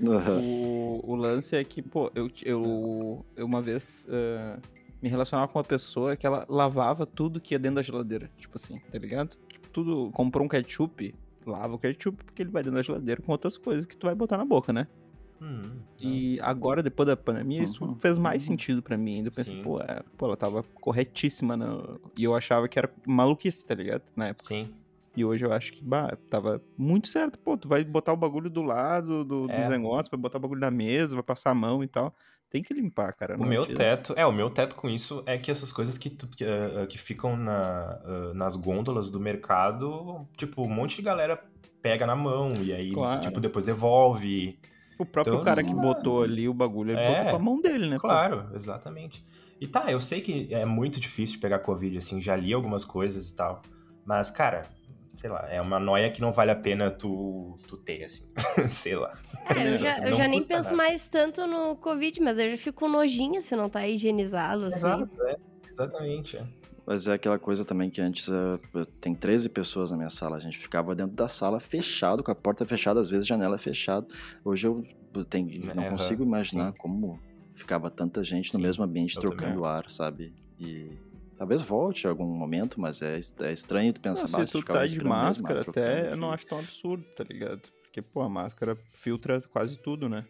[0.04, 4.06] O, o lance é que, pô, eu, eu, eu uma vez.
[4.10, 4.58] ah,
[5.02, 8.30] me relacionava com uma pessoa que ela lavava tudo que ia dentro da geladeira.
[8.38, 9.36] Tipo assim, tá ligado?
[9.48, 10.10] Tipo, tudo.
[10.12, 13.84] Comprou um ketchup, lava o ketchup, porque ele vai dentro da geladeira com outras coisas
[13.84, 14.86] que tu vai botar na boca, né?
[15.40, 17.96] Hum, E agora, depois da pandemia, isso Uhum.
[17.96, 19.16] fez mais sentido pra mim.
[19.16, 19.28] ainda.
[19.28, 21.56] Eu pensei, pô, é, pô, ela tava corretíssima.
[21.56, 22.00] No...
[22.16, 24.02] E eu achava que era maluquice, tá ligado?
[24.14, 24.46] Na época.
[24.46, 24.72] Sim.
[25.16, 27.38] E hoje eu acho que, bah, tava muito certo.
[27.40, 29.62] Pô, tu vai botar o bagulho do lado do, É.
[29.62, 32.14] dos negócios, vai botar o bagulho na mesa, vai passar a mão e tal.
[32.52, 33.34] Tem que limpar, cara.
[33.38, 33.78] O meu tira.
[33.78, 36.98] teto, é, o meu teto com isso é que essas coisas que, que, ah, que
[36.98, 41.42] ficam na, ah, nas gôndolas do mercado, tipo, um monte de galera
[41.80, 43.22] pega na mão e aí, Claro.
[43.22, 44.58] tipo, depois devolve.
[44.98, 47.38] O próprio Então, cara que não- botou ali o bagulho, ele É, botou com a
[47.38, 47.96] mão dele, né?
[47.96, 48.02] pô?
[48.08, 49.24] Claro, exatamente.
[49.60, 52.84] E tá, eu sei que é muito difícil de pegar Covid, assim, já li algumas
[52.84, 53.62] coisas e tal.
[54.04, 54.64] Mas, cara,
[55.14, 58.24] sei lá, é uma noia que não vale a pena tu, tu ter, assim.
[58.68, 59.12] sei lá.
[59.56, 60.76] É, eu já, eu Não já nem penso nada.
[60.76, 64.76] mais tanto no Covid, mas eu já fico com nojinho se não tá higienizado, assim.
[64.78, 65.36] Exato, é.
[65.70, 66.36] Exatamente.
[66.36, 66.46] é.
[66.84, 70.36] Mas é aquela coisa também que antes eh, tem 13 pessoas na minha sala.
[70.36, 74.06] A gente ficava dentro da sala fechado, com a porta fechada, às vezes janela fechada.
[74.44, 74.84] Hoje eu
[75.28, 76.78] tenho, não Aham, consigo imaginar sim.
[76.78, 77.20] como
[77.54, 80.34] ficava tanta gente no Sim, mesmo ambiente trocando ar, sabe?
[80.58, 80.98] E
[81.42, 84.62] talvez volte em algum momento, mas é, é estranho tu pensar, Não, "Bah, se tu
[84.62, 87.62] tá de mesmo máscara, trocando até eu aqui." não acho tão absurdo, tá ligado?
[87.82, 90.24] Porque, pô, a máscara filtra quase tudo, né?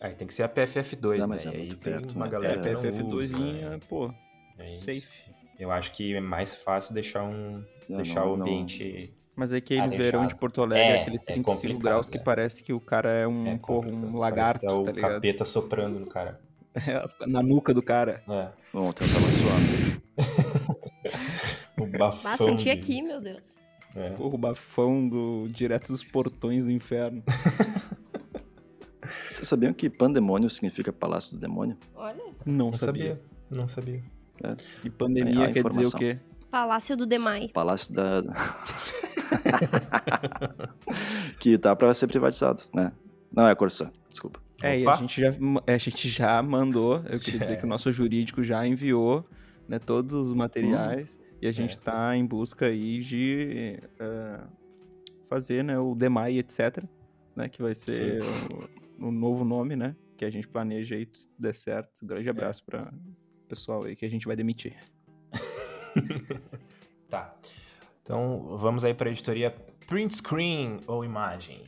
[0.00, 1.34] Aí tem que ser a PFF2, Não, né?
[1.34, 2.30] mas é aí muito tem perto, uma né?
[2.30, 4.14] galera É, que não PFF2zinha, usa, pô.
[4.58, 5.10] é safe.
[5.58, 9.52] Eu acho que é mais fácil deixar um Não, deixar não- o não- ambiente Mas
[9.52, 10.02] é aquele Arejado.
[10.02, 12.20] verão de Porto Alegre, É, aquele é 35 complicado, graus que é.
[12.20, 15.12] parece que o cara é um, é porra, um lagarto, que é o tá ligado?
[15.14, 16.38] capeta soprando no cara.
[16.72, 18.22] É, na nuca do cara.
[18.28, 18.48] É.
[18.78, 19.89] Ontem eu tava suando.
[22.00, 22.32] Bafão.
[22.32, 23.56] Ah, senti de- aqui, meu Deus.
[23.94, 24.10] É.
[24.10, 27.22] Porra, o bafão do direto dos portões do inferno.
[29.28, 31.76] Vocês sabiam que pandemônio significa palácio do demônio?
[31.94, 33.16] Olha, Não, Não sabia.
[33.16, 33.20] sabia.
[33.50, 34.02] Não sabia.
[34.84, 36.18] E pandemia É, quer dizer o quê?
[36.50, 37.48] Palácio do Demai.
[37.48, 38.22] Palácio da.
[41.38, 42.92] que tá pra ser privatizado, né?
[43.32, 44.40] Não é a Corsã, desculpa.
[44.62, 45.28] É, e a gente, já,
[45.66, 49.24] a gente já mandou, eu queria dizer que o nosso jurídico já enviou
[49.68, 51.80] né, todos os materiais e a gente É.
[51.80, 54.40] tá em busca aí de eh,
[55.28, 56.84] fazer né, o DEMAI, etc.
[57.36, 58.22] Né, que vai ser
[59.00, 59.94] o, o novo nome, né?
[60.16, 62.02] Que a gente planeja aí, se der certo.
[62.02, 62.30] Um grande É.
[62.30, 62.92] abraço para
[63.48, 64.76] pessoal aí que a gente vai demitir.
[67.08, 67.34] Tá.
[68.02, 69.50] Então vamos aí para a editoria
[69.88, 71.64] print screen ou imagem.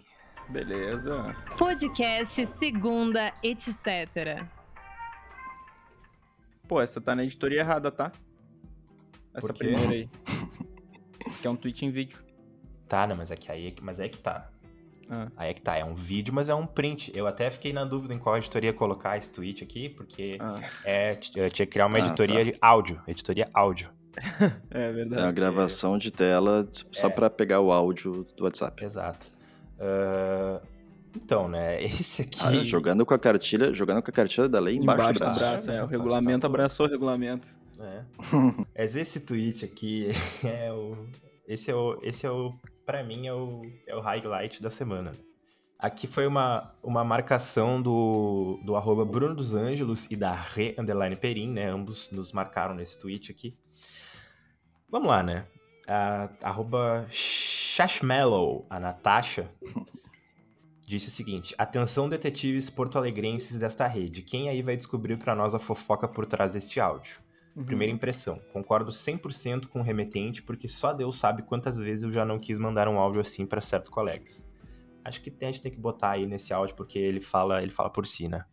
[0.48, 1.35] Beleza.
[1.58, 4.46] Podcast Segunda, etc.
[6.68, 8.12] Pô, essa tá na editoria errada, tá?
[9.34, 10.08] Essa primeira aí.
[11.40, 12.18] que é um tweet em vídeo.
[12.88, 14.48] Tá, não, mas é que aí é que- mas é que tá.
[15.10, 15.28] Ah.
[15.36, 17.10] Aí é que tá, é um vídeo, mas é um print.
[17.14, 21.12] Eu até fiquei na dúvida em qual editoria colocar esse tweet aqui, porque Ah, é,
[21.36, 22.50] eu tinha que criar uma Ah, editoria tá.
[22.50, 23.00] de áudio.
[23.06, 23.90] Editoria áudio.
[24.14, 24.16] é
[24.88, 25.22] É verdade.
[25.22, 27.10] uma gravação de tela tipo, só É.
[27.10, 28.84] pra pegar o áudio do WhatsApp.
[28.84, 29.26] Exato.
[29.80, 30.60] Ah,
[31.16, 31.82] então, né?
[31.84, 32.38] Esse aqui.
[32.42, 35.70] Ah, jogando com a cartilha, jogando com a cartilha da lei embaixo, Embaixo do braço.
[35.70, 37.48] é, o Tá, tá regulamento abraçou o regulamento.
[37.82, 38.04] É.
[38.78, 40.10] Mas esse tweet aqui
[40.44, 41.06] é o.
[41.46, 41.98] Esse é o.
[42.02, 42.54] Esse é o.
[42.86, 45.12] Pra mim, é o, é o highlight da semana.
[45.78, 51.16] Aqui foi uma, uma marcação do, do arroba Bruno dos Angelos e da Re Underline
[51.16, 51.68] Perim, né?
[51.68, 53.58] Ambos nos marcaram nesse tweet aqui.
[54.88, 55.46] Vamos lá, né?
[55.88, 59.50] A, arroba Shashmallow, a Natasha,
[60.86, 64.22] disse o seguinte: Atenção, detetives porto-alegrenses desta rede.
[64.22, 67.21] Quem aí vai descobrir pra nós a fofoca por trás deste áudio?
[67.54, 67.64] Uhum.
[67.64, 72.24] Primeira impressão, concordo 100% com o remetente, porque só Deus sabe quantas vezes eu já
[72.24, 74.46] não quis mandar um áudio assim pra certos colegas.
[75.04, 77.90] Acho que a gente tem que botar aí nesse áudio, porque ele fala, ele fala
[77.90, 78.44] por si, né?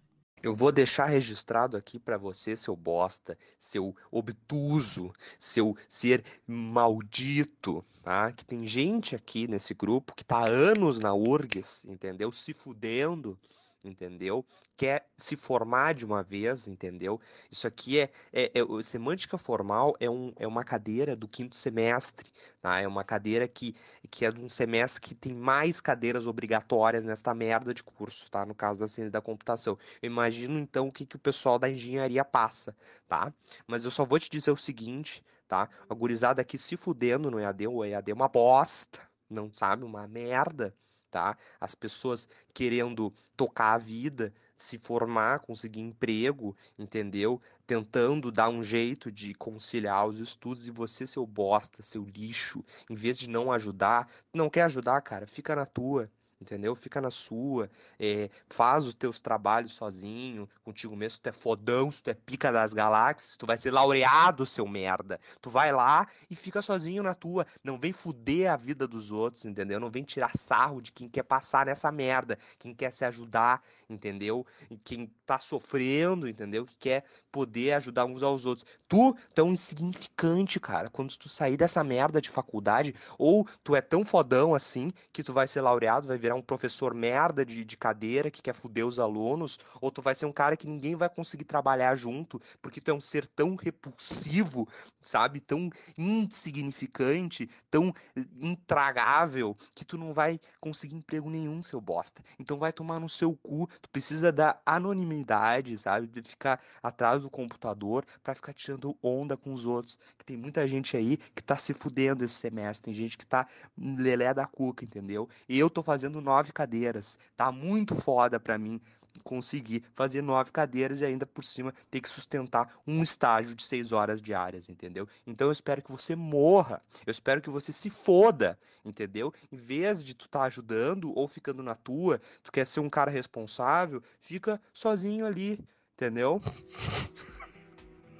[0.42, 8.32] Eu vou deixar registrado aqui pra você, seu bosta, seu obtuso, seu ser maldito, tá?
[8.32, 12.32] Que tem gente aqui nesse grupo que tá há anos na URGS, entendeu?
[12.32, 13.38] Se fudendo,
[13.84, 14.46] entendeu?
[14.76, 17.20] Quer se formar de uma vez, entendeu?
[17.52, 22.32] Isso aqui é, é, é- semântica formal é, um, é uma cadeira do quinto semestre,
[22.62, 22.80] tá?
[22.80, 23.76] É uma cadeira que,
[24.10, 28.46] que é de um semestre que tem mais cadeiras obrigatórias nesta merda de curso, tá?
[28.46, 29.78] No caso da ciência da computação.
[30.02, 32.76] Eu imagino então o que, que o pessoal da engenharia passa,
[33.08, 33.34] tá?
[33.68, 35.70] Mas eu só vou te dizer o seguinte, tá?
[35.90, 39.84] A gurizada aqui se fudendo no EAD, o EAD é uma bosta, não sabe?
[39.84, 40.74] Uma merda,
[41.10, 41.38] tá?
[41.60, 47.42] As pessoas querendo tocar a vida, se formar, conseguir emprego, entendeu?
[47.66, 52.96] Tentando dar um jeito de conciliar os estudos e você, seu bosta, seu lixo, em
[52.96, 56.76] vez de não ajudar, não quer ajudar, cara, fica na tua, entendeu?
[56.76, 61.92] Fica na sua, é, faz os teus trabalhos sozinho, contigo mesmo, se tu é fodão,
[61.92, 65.20] se tu é pica das galáxias, tu vai ser laureado, seu merda.
[65.42, 69.46] Tu vai lá e fica sozinho na tua, não vem fuder a vida dos outros,
[69.46, 69.80] entendeu?
[69.80, 74.46] Não vem tirar sarro de quem quer passar nessa merda, quem quer se ajudar, entendeu?
[74.84, 76.66] Quem tá sofrendo, entendeu?
[76.66, 78.66] Que quer poder ajudar uns aos outros.
[78.88, 84.06] Tu, tão insignificante, cara, quando tu sair dessa merda de faculdade, ou tu é tão
[84.06, 88.32] fodão assim que tu vai ser laureado, vai virar um professor merda de, de cadeira
[88.32, 91.46] que quer fuder os alunos, ou tu vai ser um cara que ninguém vai conseguir
[91.46, 94.68] trabalhar junto, porque tu é um ser tão repulsivo,
[95.02, 95.40] sabe?
[95.40, 102.24] Tão insignificante, tão eh, intragável, que tu não vai conseguir emprego nenhum, seu bosta.
[102.38, 106.08] Então vai tomar no seu cu, tu precisa da anonimidade, sabe?
[106.08, 109.98] De ficar atrás do computador para ficar tirando onda com os outros.
[110.18, 113.48] Que tem muita gente aí que tá se fudendo esse semestre, tem gente que tá
[113.78, 115.30] lelé da cuca, entendeu?
[115.48, 118.82] E eu tô fazendo nove cadeiras, tá muito foda pra mim
[119.24, 123.92] conseguir fazer nove cadeiras e ainda por cima ter que sustentar um estágio de seis
[123.92, 125.08] horas diárias, entendeu?
[125.26, 129.34] Então eu espero que você morra, eu espero que você se foda, entendeu?
[129.52, 132.90] Em vez de tu estar tá ajudando ou ficando na tua, tu quer ser um
[132.90, 135.60] cara responsável, fica sozinho ali,
[135.94, 136.42] entendeu?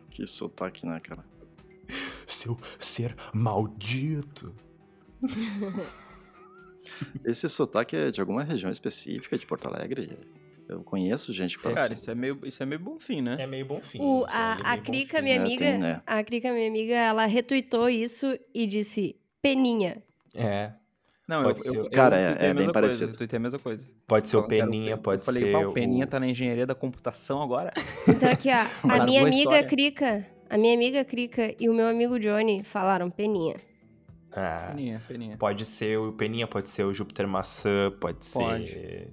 [0.10, 1.24] Que sotaque, né, cara?
[2.28, 4.54] Seu ser maldito.
[7.24, 10.18] Esse sotaque é de alguma região específica de Porto Alegre?
[10.70, 11.96] Eu conheço gente que fala Cara, assim.
[11.96, 13.38] isso é meio, isso é meio bom fim, né?
[13.40, 14.00] É meio bom fim.
[14.00, 14.78] O, aí é a, a
[15.18, 15.24] fim.
[15.24, 16.02] minha É, amiga, tem, né?
[16.06, 20.04] a Crica, minha amiga, ela retweetou isso e disse peninha.
[20.36, 20.72] É.
[21.28, 21.78] Não, Pode eu, ser.
[21.78, 23.00] eu, eu Cara, é- tuitei é a bem mesma parecido.
[23.06, 23.86] Coisa, eu a mesma coisa.
[24.08, 26.66] Pode ser o Peninha, Pe- pode eu falei, ser "Pá, o Peninha tá na engenharia
[26.66, 27.72] da computação agora.
[28.08, 29.68] Então aqui, ó, a minha a amiga história.
[29.68, 33.56] Crica, a minha amiga Crica e o meu amigo Johnny falaram peninha.
[34.32, 35.38] Ah, Peninha, Peninha.
[35.38, 38.34] pode ser o Peninha, pode ser o Júpiter Maçã, pode ser...
[38.38, 39.08] Pode.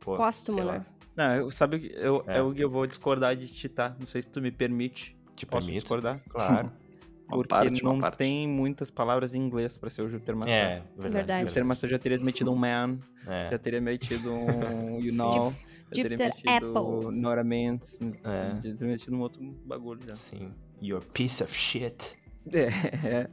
[0.00, 0.84] Pô, Póstumo, né?
[1.16, 2.38] Não, eu, sabe o que eu, É.
[2.38, 3.94] eu, eu vou discordar de ti, tá?
[3.98, 5.16] Não sei se tu me permite.
[5.36, 5.82] Te Posso permito?
[5.84, 6.20] discordar?
[6.28, 6.70] Claro.
[7.28, 10.50] Porque parte, não tem muitas palavras em inglês pra ser o Júpiter Maçã.
[10.50, 11.14] É, verdade.
[11.14, 11.40] Verdade.
[11.44, 15.50] Júpiter Maçã já teria metido um man, É, já teria metido um you know,
[15.92, 17.10] já teria metido Apple.
[17.18, 18.54] Noraments, É.
[18.56, 20.14] já teria metido um outro bagulho já.
[20.14, 20.52] sim.
[20.82, 22.14] You're piece of shit.
[22.52, 23.30] É,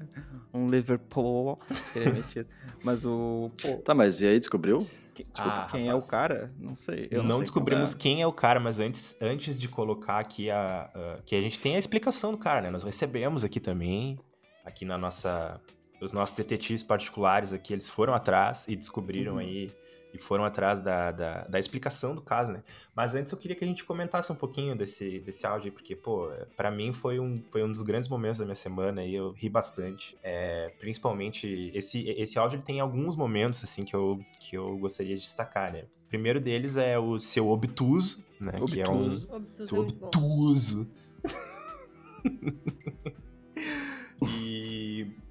[0.53, 1.59] um Liverpool
[1.93, 2.47] teria metido.
[2.83, 3.51] Mas o...
[3.61, 4.87] Pô, Tá, mas e aí, descobriu?
[5.23, 6.03] Que- desculpa, Ah, quem rapaz.
[6.03, 6.51] é o cara?
[6.57, 7.07] Não sei.
[7.11, 10.49] Eu não sei descobrimos quem quem é o cara, mas antes, antes de colocar aqui
[10.49, 12.69] a, a- que a gente tem a explicação do cara, né?
[12.69, 14.17] Nós recebemos aqui também,
[14.65, 15.59] aqui na nossa,
[16.01, 19.39] os nossos detetives particulares aqui, eles foram atrás e descobriram Uhum.
[19.39, 19.71] aí
[20.13, 22.63] e foram atrás da, da, da explicação do caso, né?
[22.95, 25.95] Mas antes eu queria que a gente comentasse um pouquinho desse, desse áudio aí, porque,
[25.95, 29.31] pô, pra mim foi um, foi um dos grandes momentos da minha semana e eu
[29.31, 30.17] ri bastante.
[30.23, 35.15] É, principalmente, esse, esse áudio ele tem alguns momentos, assim, que eu, que eu gostaria
[35.15, 35.85] de destacar, né?
[36.05, 38.53] O primeiro deles é o seu obtuso, né?
[38.67, 39.31] Que é um, Obtuso.
[39.31, 40.87] Obtuso seu é obtuso.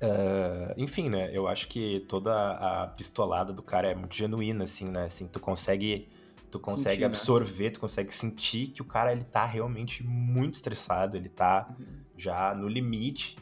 [0.00, 1.30] ah, enfim, né?
[1.32, 5.04] Eu acho que toda a pistolada do cara é muito genuína, assim, né?
[5.06, 6.08] Assim, tu consegue,
[6.50, 7.06] tu consegue Sentir, né?
[7.06, 12.00] absorver, tu consegue sentir que o cara ele tá realmente muito estressado, ele tá Uhum.
[12.16, 13.36] já no limite.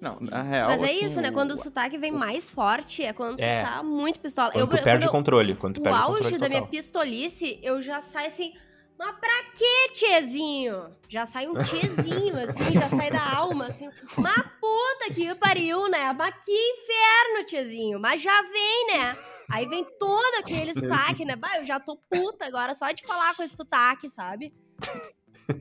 [0.00, 0.68] Não, na real.
[0.68, 1.30] Mas é assim, isso, né?
[1.30, 3.62] Quando o o- sotaque vem mais forte, é quando É.
[3.62, 4.50] tu tá muito pistola.
[4.52, 6.48] Quando tu eu, perde quando o controle, quando tu o perde o auge controle da
[6.48, 6.70] minha total.
[6.70, 8.52] pistolice, eu já saio assim,
[8.98, 10.86] mas pra quê, tiezinho?
[11.08, 13.88] Já sai um tiezinho, assim, já sai da alma, assim.
[14.16, 16.12] Mas puta que pariu, né?
[16.12, 17.98] Mas que inferno, tiezinho.
[18.00, 19.16] Mas já vem, né?
[19.50, 21.36] Aí vem todo aquele sotaque, né?
[21.36, 24.54] Bah, eu já tô puta agora só de falar com esse sotaque, sabe?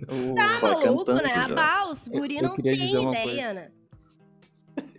[0.10, 1.48] o- Tá maluco, né?
[1.48, 1.56] já.
[1.56, 3.54] Bah, os guri eu não tem uma ideia, coisa.
[3.54, 3.72] né?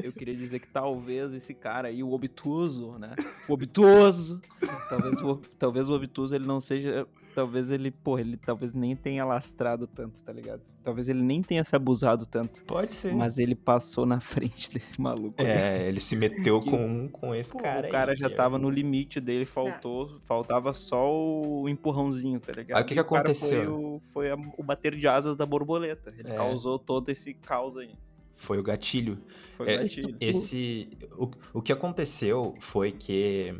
[0.02, 3.14] Eu queria dizer que talvez esse cara aí, o obtuso, né?
[3.48, 4.40] O obtuso.
[4.88, 7.06] talvez, o, talvez o obtuso ele não seja.
[7.34, 10.62] Talvez ele, pô, ele talvez nem tenha lastrado tanto, tá ligado?
[10.84, 12.62] Talvez ele nem tenha se abusado tanto.
[12.64, 13.12] Pode ser.
[13.14, 15.34] Mas ele passou na frente desse maluco.
[15.42, 18.30] É, ele se meteu Que- com, com esse Pô, cara o cara aí, já é-
[18.30, 22.78] tava no limite dele, faltou, faltava só o empurrãozinho, tá ligado?
[22.78, 24.00] Aí o que que aconteceu?
[24.12, 26.14] Foi, o, foi o bater de asas da borboleta.
[26.16, 26.36] Ele É.
[26.36, 27.90] causou todo esse caos aí.
[28.36, 29.18] Foi o gatilho.
[29.56, 30.16] Foi o É, gatilho.
[30.20, 30.88] Esse.
[31.18, 33.54] O, o que aconteceu foi que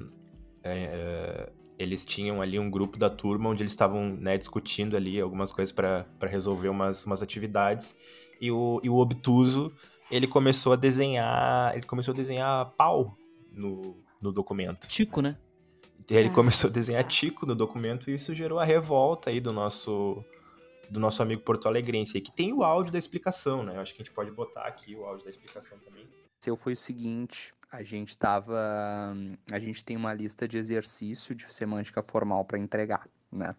[0.63, 5.51] é, eles tinham ali um grupo da turma onde eles estavam né, discutindo ali algumas
[5.51, 7.97] coisas para resolver umas, umas atividades.
[8.41, 9.73] E o, e o obtuso
[10.11, 11.75] ele começou a desenhar.
[11.75, 13.17] Ele começou a desenhar pau
[13.51, 14.87] no, no documento.
[14.89, 15.37] Tico, né?
[16.09, 19.53] Ele Ah, começou a desenhar tico no documento e isso gerou a revolta aí do
[19.53, 20.23] nosso
[20.91, 23.75] do nosso amigo Porto Alegrense, que tem o áudio da explicação, né?
[23.75, 26.07] Eu acho que a gente pode botar aqui o áudio da explicação também.
[26.45, 28.57] aconteceu foi o seguinte, a gente tava,
[29.51, 33.57] a gente tem uma lista de exercício de semântica formal para entregar, né?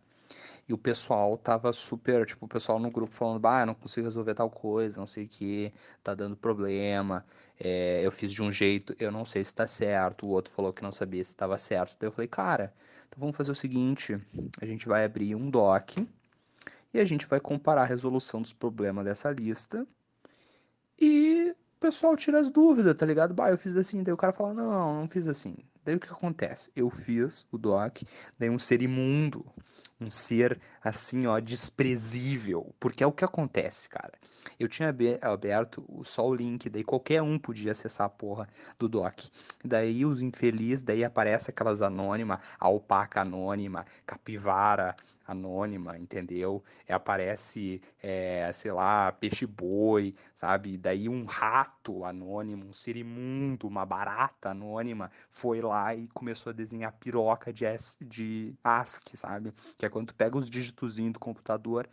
[0.67, 4.08] E o pessoal tava super, tipo, o pessoal no grupo falando, bah, eu não consigo
[4.08, 7.25] resolver tal coisa, não sei o que, tá dando problema,
[7.60, 10.71] é, eu fiz de um jeito, eu não sei se tá certo, o outro falou
[10.71, 11.97] que não sabia se tava certo.
[11.99, 12.73] Daí eu falei, cara,
[13.08, 14.17] então vamos fazer o seguinte,
[14.62, 15.97] a gente vai abrir um doc
[16.93, 19.86] e a gente vai comparar a resolução dos problemas dessa lista
[20.97, 21.54] e
[21.86, 23.34] pessoal tira as dúvidas, tá ligado?
[23.34, 25.56] Bah, eu fiz assim, daí o cara fala, não, não fiz assim.
[25.84, 26.71] Daí o que acontece?
[26.76, 28.02] Eu fiz o doc,
[28.39, 29.45] daí um ser imundo,
[30.02, 32.76] um ser assim, ó, desprezível.
[32.80, 34.13] Porque é o que acontece, cara.
[34.60, 38.88] Eu tinha abe- aberto só o link, daí qualquer um podia acessar a porra do
[38.88, 39.19] doc.
[39.63, 44.95] Daí os infelizes, daí aparece aquelas anônimas, alpaca anônima, capivara
[45.28, 46.63] anônima, entendeu?
[46.88, 50.78] E aparece, é, sei lá, peixe-boi, sabe?
[50.78, 56.54] Daí um rato anônimo, um ser imundo, uma barata anônima, foi lá e começou a
[56.54, 57.65] desenhar piroca de,
[58.02, 59.54] de ASCII, sabe?
[59.78, 60.50] Que é quando tu pega os
[61.11, 61.88] do computador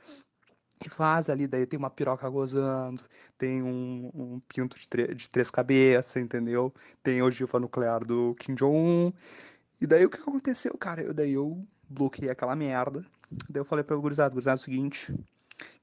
[0.85, 3.03] e faz ali, daí tem uma piroca gozando,
[3.39, 6.73] tem um, um pinto de, de três cabeças, entendeu?
[7.03, 9.13] Tem ogiva nuclear do Kim Jong-un.
[9.81, 11.03] E daí o que aconteceu, cara?
[11.03, 13.05] Eu, daí eu bloqueei aquela merda.
[13.49, 15.15] Daí eu falei pra gurizada, gurizada, é o seguinte,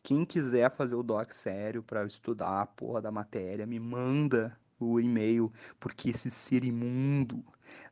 [0.04, 5.00] quem quiser fazer o doc sério pra estudar a porra da matéria, me manda o
[5.00, 7.44] e-mail, porque esse ser imundo,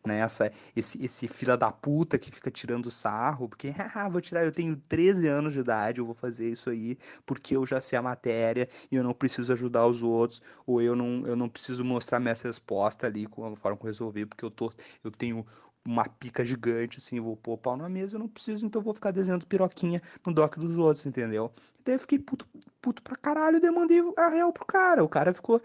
[0.05, 4.43] né, essa, esse, esse fila da puta que fica tirando sarro, porque, ah, vou tirar,
[4.45, 7.97] eu tenho 13 anos de idade, eu vou fazer isso aí, porque eu já sei
[7.99, 11.83] a matéria e eu não preciso ajudar os outros, ou eu não, eu não preciso
[11.83, 14.71] mostrar minhas respostas ali com a forma que eu resolvi, porque eu tô,
[15.03, 15.45] eu tenho
[15.87, 18.93] uma pica gigante, assim, vou pôr o pau na mesa, eu não preciso, então vou
[18.93, 21.49] ficar desenhando piroquinha no doc dos outros, entendeu?
[21.85, 22.45] Daí eu fiquei puto,
[22.81, 25.01] puto pra caralho, daí eu mandei a real pro cara.
[25.01, 25.61] O cara ficou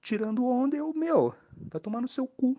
[0.00, 1.34] tirando onda, eu, meu,
[1.70, 2.56] vai tomar no seu cu,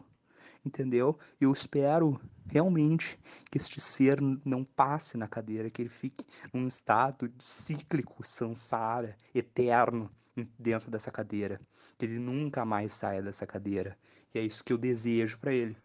[0.64, 1.18] entendeu?
[1.42, 7.34] Eu espero realmente que este ser não passe na cadeira, que ele fique num estado
[7.40, 10.12] cíclico, sansara, eterno
[10.60, 11.60] dentro dessa cadeira.
[11.98, 13.98] Que ele nunca mais saia dessa cadeira.
[14.36, 15.76] E é isso que eu desejo pra ele.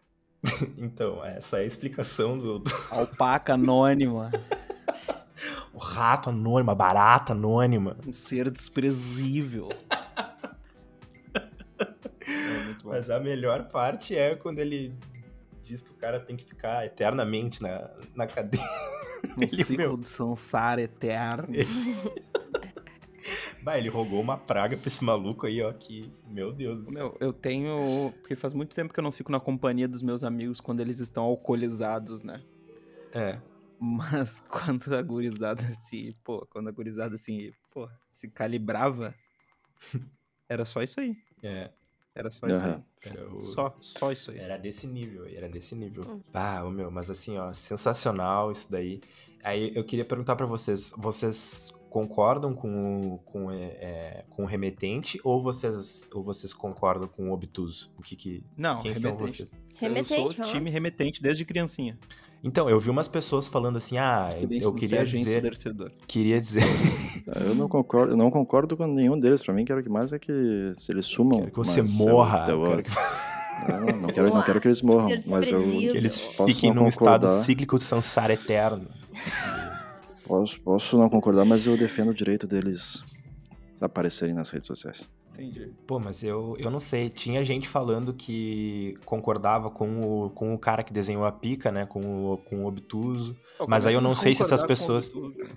[0.77, 4.29] Então, essa é a explicação do, do- Alpaca anônima.
[5.73, 7.97] o rato anônimo, a barata anônima.
[8.05, 9.69] Um ser desprezível.
[11.33, 11.53] É.
[12.83, 14.93] Mas a melhor parte é quando ele
[15.63, 18.63] diz que o cara tem que ficar eternamente na, na cadeia.
[19.37, 21.47] Um ele, ciclo meu- de samsara eterno.
[23.63, 26.93] Bah, ele rogou uma praga pra esse maluco aí, ó, que, meu Deus do céu.
[27.09, 28.13] Meu, eu tenho.
[28.19, 30.99] Porque faz muito tempo que eu não fico na companhia dos meus amigos quando eles
[30.99, 32.43] estão alcoolizados, né?
[33.13, 33.39] É,
[33.79, 36.15] Mas quando a gurizada se.
[36.23, 39.13] Pô, quando a gurizada assim, pô, se calibrava,
[40.49, 41.15] era só isso aí.
[41.41, 41.71] é,
[42.13, 42.83] Era só isso Aham.
[43.05, 43.11] aí.
[43.11, 44.39] era, o- Só, só isso aí.
[44.39, 46.03] era desse nível, era desse nível.
[46.05, 46.19] Hum.
[46.33, 49.01] Ah, ô, meu, mas assim, ó, sensacional isso daí.
[49.43, 54.45] Aí eu queria perguntar pra vocês, vocês concordam com o, com, é, é, com o
[54.47, 57.91] remetente ou vocês, ou vocês concordam com o obtuso?
[57.95, 58.43] O que que...
[58.57, 59.31] Não, Quem são remetente.
[59.31, 59.51] vocês?
[59.79, 60.47] Remetente, eu sou ó.
[60.51, 61.95] time remetente desde criancinha.
[62.43, 65.43] Então, eu vi umas pessoas falando assim, ah, eu do queria dizer,
[66.07, 66.63] queria dizer
[67.45, 69.43] Eu não concordo, eu não concordo com nenhum deles.
[69.43, 71.39] Pra mim, quero que mais é que se eles sumam.
[71.41, 72.47] Quero que você morra.
[72.49, 72.91] eu- quero que,
[73.69, 77.29] Não, não quero, não quero que eles morram, mas eu que eles fiquem num estado
[77.29, 78.89] cíclico de samsara eterno.
[80.23, 83.03] posso, posso não concordar, mas eu defendo o direito deles
[83.81, 85.09] aparecerem nas redes sociais.
[85.33, 85.71] Entendi.
[85.87, 87.09] Pô, mas eu, eu não sei.
[87.09, 91.87] Tinha gente falando que concordava com o, com o cara que desenhou a pica, né?
[91.87, 93.35] Com o, com o obtuso.
[93.57, 95.11] Pô, Mas aí é eu não sei se essas pessoas-?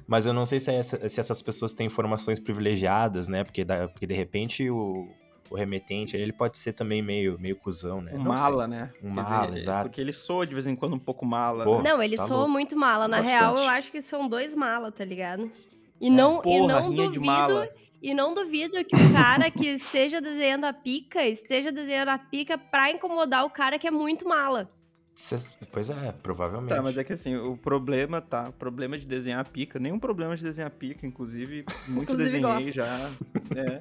[0.08, 3.44] Mas eu não sei se, essa- se essas pessoas têm informações privilegiadas, né?
[3.44, 5.06] Porque, da- porque de repente o,
[5.50, 8.12] o remetente ele pode ser também meio, meio cuzão, né?
[8.14, 8.42] Um Não sei.
[8.42, 8.90] mala, né?
[9.02, 9.88] Um Porque mala, ele- exato.
[9.88, 11.64] Porque ele soa de vez em quando um pouco mala.
[11.64, 11.90] Pô, né?
[11.90, 12.50] Não, ele tá soa louco.
[12.52, 13.06] muito mala.
[13.08, 13.38] Na Bastante.
[13.38, 15.50] real, eu acho que são dois malas, tá ligado?
[16.00, 17.24] E não, e Porra, não rinha de duvido.
[17.24, 17.68] mala.
[18.02, 22.58] E não duvido que o cara que esteja desenhando a pica esteja desenhando a pica
[22.58, 24.68] pra incomodar o cara que é muito mala.
[25.16, 26.76] Cês- Pois é, provavelmente.
[26.76, 28.50] Tá, mas é que assim, o problema, tá?
[28.50, 32.74] O problema de desenhar pica, nenhum problema de desenhar pica, inclusive, muito Inclusive desenhei gosto.
[32.74, 33.10] já.
[33.56, 33.80] É.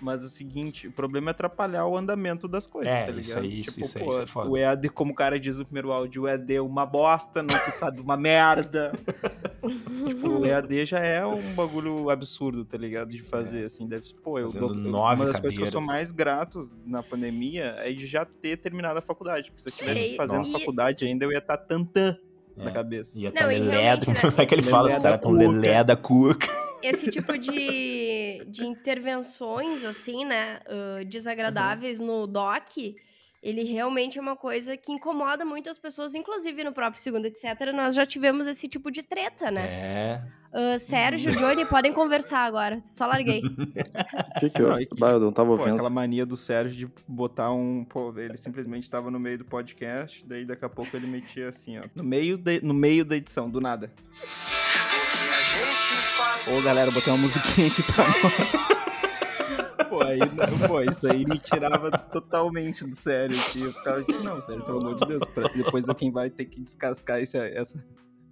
[0.00, 3.20] Mas o seguinte, o problema é atrapalhar o andamento das coisas, É, tá ligado?
[3.20, 4.48] isso aí, isso- tipo, isso aí, pô, isso é foda.
[4.50, 7.48] o EAD, como o cara diz no primeiro áudio, o EAD é uma bosta, não
[7.48, 8.92] tu sabe uma merda.
[10.06, 13.08] tipo, o EAD já é um bagulho absurdo, tá ligado?
[13.08, 15.86] De fazer, assim, deve pô, eu dou, nove uma das coisas que eu sou cadeiras.
[15.86, 20.10] mais grato na pandemia é de já ter terminado a faculdade, porque se eu estivesse
[20.10, 20.44] Sim, fazendo.
[20.58, 22.16] Faculdade ainda, eu ia estar tantã
[22.56, 22.72] na É.
[22.72, 23.18] cabeça.
[23.18, 24.88] Ia Não, tá lelé, né, como é que ele fala?
[24.88, 26.48] Os caras da tão lelé da cuca.
[26.82, 32.96] Esse tipo de, de, intervenções, assim, né, uh, desagradáveis no DOC,
[33.42, 37.72] ele realmente é uma coisa que incomoda muito as pessoas, inclusive no próprio segundo, etc.
[37.74, 39.62] Nós já tivemos esse tipo de treta, né?
[39.66, 40.22] É.
[40.50, 42.80] Uh, Sérgio, Johnny, podem conversar agora.
[42.84, 43.42] Só larguei.
[43.44, 44.68] O que que eu...
[44.72, 45.74] Eu não tava Pô, ouvindo.
[45.74, 47.84] aquela mania do Sérgio de botar um.
[47.84, 51.78] Pô, ele simplesmente tava no meio do podcast, daí daqui a pouco ele metia assim,
[51.78, 51.82] ó.
[51.94, 53.92] No meio, de- no meio da edição, do nada.
[56.46, 58.67] Ô galera, botei uma musiquinha aqui pra nós.
[60.08, 60.18] Aí,
[60.66, 63.36] pô, isso aí me tirava totalmente do sério.
[63.36, 63.64] Assim.
[63.64, 65.22] Eu ficava tipo, não, sério, pelo amor de Deus.
[65.34, 67.82] pra- depois quem vai ter que descascar esse, essa,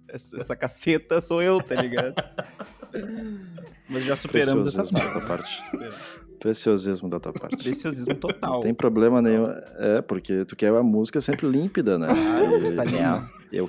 [0.09, 2.15] essa, essa caceta sou eu, tá ligado?
[3.89, 5.63] Mas já superamos essa Preciosismo da parte.
[6.39, 7.57] Preciosismo da tua parte.
[7.57, 8.53] Preciosismo total.
[8.55, 9.47] Não tem problema nenhum.
[9.77, 12.07] É, porque tu quer a música sempre límpida, né?
[12.07, 13.27] Claro, E- cristalina.
[13.51, 13.67] Eu,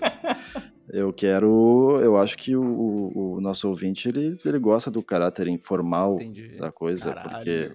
[0.92, 1.98] eu quero.
[2.02, 6.56] Eu acho que o, o- o nosso ouvinte ele, ele gosta do caráter informal Entendi.
[6.56, 7.28] da coisa, Caralho.
[7.34, 7.72] porque.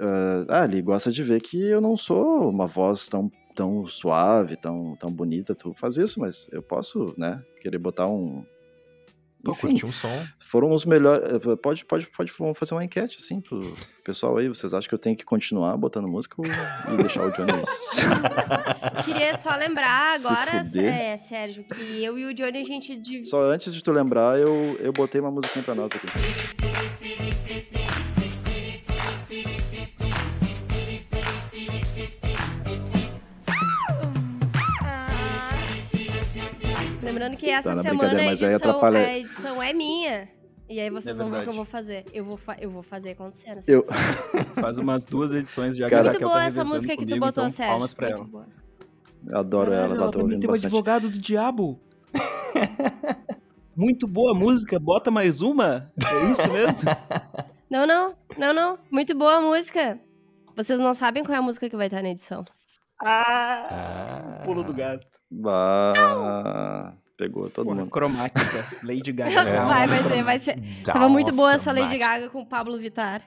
[0.00, 4.56] ah, ah, ele gosta de ver que eu não sou uma voz tão, tão suave,
[4.56, 5.54] tão, tão bonita.
[5.54, 7.40] Tu faz isso, mas eu posso, né?
[7.60, 8.44] Querer botar um.
[9.44, 10.26] Pô, Enfim, curti um som.
[10.40, 11.24] foram os melhores.
[11.62, 13.60] Pode, pode, pode vamos fazer uma enquete assim pro
[14.04, 14.48] pessoal aí.
[14.48, 17.52] Vocês acham que eu tenho que continuar botando música ou e deixar o Johnny?
[19.04, 23.24] Queria só lembrar agora, é, Sérgio, que eu e o Johnny a gente.
[23.24, 27.87] Só antes de tu lembrar, eu, eu botei uma musiquinha pra nós aqui.
[37.28, 40.28] Lembrando que essa Tá, na semana a edição, a edição é minha.
[40.68, 42.04] E aí vocês É vão ver o que eu vou fazer.
[42.12, 43.82] Eu vou, fa- eu vou fazer acontecer nessa Eu-.
[44.60, 45.88] Faz umas duas edições já.
[45.88, 47.72] Cara, Muito Raquel boa tá essa música que tu comigo, botou, então, Sérgio.
[47.72, 48.28] Palmas pra Muito ela.
[48.28, 48.46] boa.
[49.26, 50.66] Eu adoro Caralho, ela, ela tá também ouvindo tem um bastante.
[50.66, 51.80] advogado do diabo.
[53.76, 55.90] Muito boa a música, bota mais uma?
[56.04, 56.90] É isso mesmo?
[57.70, 58.78] Não, não, não, não.
[58.90, 59.98] Muito boa a música.
[60.56, 62.42] Vocês não sabem qual é a música que vai estar na edição.
[63.04, 64.42] ah, Ah.
[64.42, 65.06] pulo do gato.
[65.30, 67.90] Bah, pegou todo Porra, mundo.
[67.90, 69.40] cromática, Lady Gaga.
[69.40, 69.64] É.
[69.64, 70.58] Vai, vai ter, vai ser.
[70.84, 71.98] Tava muito boa essa Lady.
[71.98, 73.22] Gaga com o Pablo Vittar.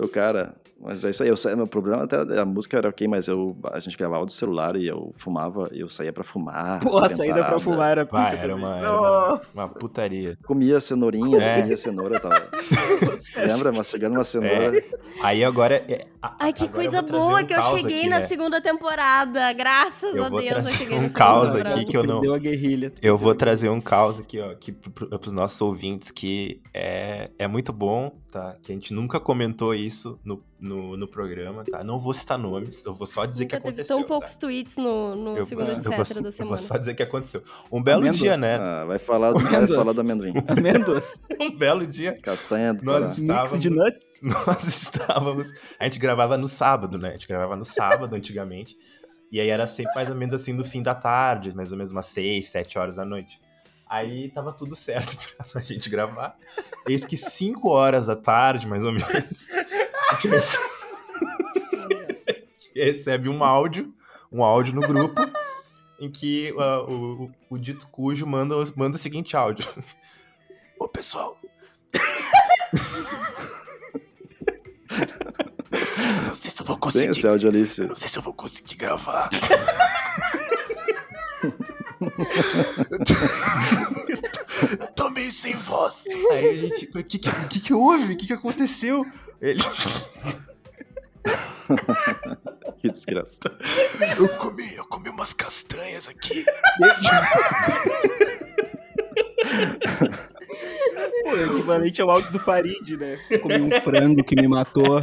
[0.00, 0.56] O cara.
[0.78, 1.28] Mas é isso aí.
[1.30, 4.76] Eu, meu problema até a música era ok, mas eu, a gente gravava do celular
[4.76, 6.80] e eu fumava, eu saía pra fumar.
[6.80, 9.58] Pô, a saída pra fumar era pica Vai, era uma, era uma, Nossa.
[9.58, 10.36] uma putaria.
[10.44, 11.60] Comia cenourinha, É.
[11.62, 12.48] comia cenoura, tava.
[13.36, 13.72] Lembra?
[13.72, 14.82] Mastigando uma cenoura.
[15.22, 15.76] Aí agora.
[15.88, 18.26] é- a- Ai, que agora coisa boa um que eu cheguei aqui, na né?
[18.26, 19.52] segunda temporada.
[19.54, 21.74] Graças Eu a Deus eu trazer cheguei um na segunda caos temporada.
[21.80, 22.92] aqui que eu não- Perdeu a guerrilha.
[23.00, 24.54] Eu vou trazer um caos aqui, ó,
[24.94, 28.56] pro, pros nossos ouvintes, que é, é muito bom, tá?
[28.62, 31.82] Que a gente nunca comentou isso no, no, no programa, tá?
[31.84, 33.96] Não vou citar nomes, eu vou só dizer Nunca que teve aconteceu.
[33.96, 34.08] tão tá?
[34.08, 35.82] poucos tweets no, no Eu, segundo etc.
[35.84, 36.58] da eu vou semana.
[36.58, 37.42] só dizer que aconteceu.
[37.72, 38.56] Um belo dia, né?
[38.56, 40.34] Ah, vai falar, do, vai falar do amendoim.
[40.48, 41.20] Amêndoas.
[41.40, 44.06] Um belo dia, Castanha do Nós Estávamos- de nuts.
[44.22, 45.48] nós estávamos.
[45.78, 47.10] A gente gravava no sábado, né?
[47.10, 48.76] A gente gravava no sábado antigamente.
[49.30, 51.92] E aí era sempre mais ou menos assim no fim da tarde, mais ou menos
[51.92, 53.40] umas 6, 7 horas da noite.
[53.88, 55.16] Aí tava tudo certo
[55.52, 56.36] pra gente gravar.
[56.88, 59.46] Eis que 5 horas da tarde, mais ou menos,
[60.10, 60.58] a gente rece-
[62.74, 63.92] recebe um áudio,
[64.30, 65.20] um áudio no grupo,
[66.00, 69.66] em que ah, o, o- dito cujo manda, manda o seguinte áudio.
[70.78, 71.38] Ô pessoal,
[76.26, 77.64] não sei se eu vou Tem conseguir esse áudio ali.
[77.78, 79.30] eu não sei se eu vou conseguir gravar.
[84.80, 86.04] eu tô meio sem voz.
[86.30, 86.86] Aí a gente.
[86.98, 88.12] O que que, que, que houve?
[88.14, 89.04] O que, que aconteceu?
[89.40, 89.60] Ele.
[92.78, 93.40] Que desgraça.
[94.16, 96.44] Eu comi, eu comi umas castanhas aqui.
[101.24, 103.18] Pô, é equivalente ao áudio do Farid, né?
[103.42, 105.00] Comi um frango que me matou.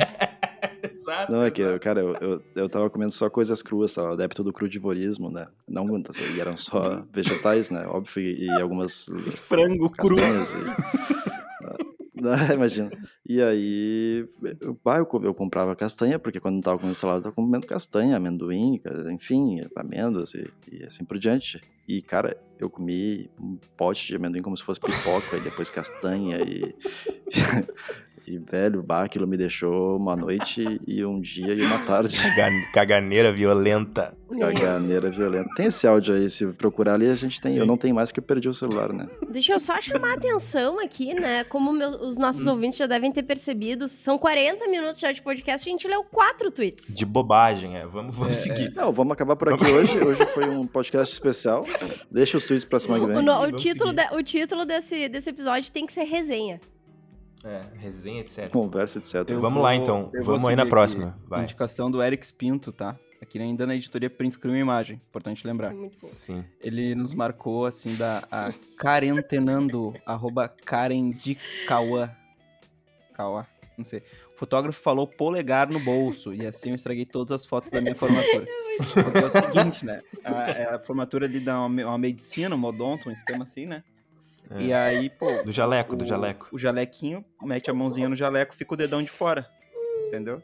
[1.04, 1.34] Exato.
[1.34, 4.54] Não, é que, cara, eu, eu, eu tava comendo só coisas cruas, tava adepto do
[4.54, 5.48] crudivorismo, né?
[5.68, 7.86] Não, assim, e eram só vegetais, né?
[7.88, 9.06] Óbvio, e, algumas
[9.36, 10.16] Frango cru.
[10.16, 10.54] castanhas.
[10.54, 11.34] E...
[12.53, 12.91] Imagina.
[13.28, 14.28] E aí,
[14.61, 17.65] eu, eu, co- eu comprava castanha, porque quando não tava comendo salada, eu tava comendo
[17.67, 21.61] castanha, amendoim, enfim, amêndoas e, e assim por diante.
[21.88, 26.39] E, cara, eu comi um pote de amendoim como se fosse pipoca, e depois castanha,
[26.41, 26.76] e.
[28.26, 32.15] e, velho, bah, aquilo me deixou uma noite e um dia e uma tarde.
[32.36, 34.15] Caga- Caganeira violenta.
[34.39, 35.49] Caganeira violenta.
[35.55, 37.55] Tem esse áudio aí, se procurar ali, a gente tem.
[37.55, 37.67] Eu Sim.
[37.67, 39.07] não tenho mais porque eu perdi o celular, né?
[39.30, 41.43] Deixa eu só chamar a atenção aqui, né?
[41.43, 45.67] Como meu- os nossos ouvintes já devem ter percebido, são 40 minutos já de podcast,
[45.67, 46.95] a gente leu quatro tweets.
[46.95, 47.86] De bobagem, é.
[47.86, 48.74] Vamos, vamos seguir.
[48.76, 49.99] Não, vamos acabar por aqui hoje.
[49.99, 51.63] Hoje foi um podcast especial.
[52.09, 53.26] Deixa os tweets pra semana que O, vem.
[53.26, 56.59] no- o vamos título, de- o título desse, desse episódio tem que ser resenha.
[57.46, 58.50] É, resenha, etc.
[58.50, 59.16] Conversa, etc.
[59.30, 60.12] Eu Vamos vou- lá, então.
[60.22, 61.18] Vamos aí na próxima.
[61.28, 61.44] Vai.
[61.44, 62.98] Indicação do Eric Pinto, tá?
[63.22, 65.70] Aqui ainda na editoria Print Screen Imagem, importante lembrar.
[65.70, 66.10] Foi muito bom.
[66.18, 66.44] Sim.
[66.60, 72.10] Ele nos marcou, assim, da a Karentenando, arroba Karen de Cauã.
[73.14, 73.46] Cauã,
[73.78, 74.04] não sei.
[74.36, 77.96] O fotógrafo falou polegar no bolso, e assim eu estraguei todas as fotos da minha
[77.96, 78.46] formatura.
[78.94, 80.02] Porque é o seguinte, né?
[80.24, 83.84] A, a formatura ali dá uma, uma medicina, um odonto, um esquema assim, né?
[84.52, 84.62] É.
[84.62, 86.48] E aí, pô, Do jaleco, do o- jaleco.
[86.52, 89.48] O jalequinho, mete a mãozinha no jaleco, fica o dedão de fora.
[90.08, 90.41] Entendeu?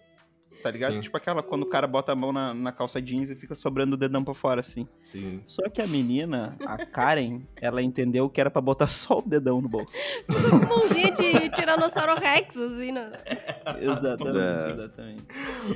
[0.62, 0.92] Tá ligado?
[0.94, 1.00] Sim.
[1.00, 3.94] Tipo aquela quando o cara bota a mão na, na calça jeans e fica sobrando
[3.94, 4.86] o dedão pra fora, assim.
[5.06, 5.42] Sim.
[5.48, 9.62] Só que a menina, a Karen, ela entendeu que era pra botar só o dedão
[9.62, 9.96] no bolso.
[10.68, 13.10] Mãozinha de Tiranossauro Rex, assim, né?
[13.80, 14.72] Exatamente, É.
[14.74, 15.24] exatamente.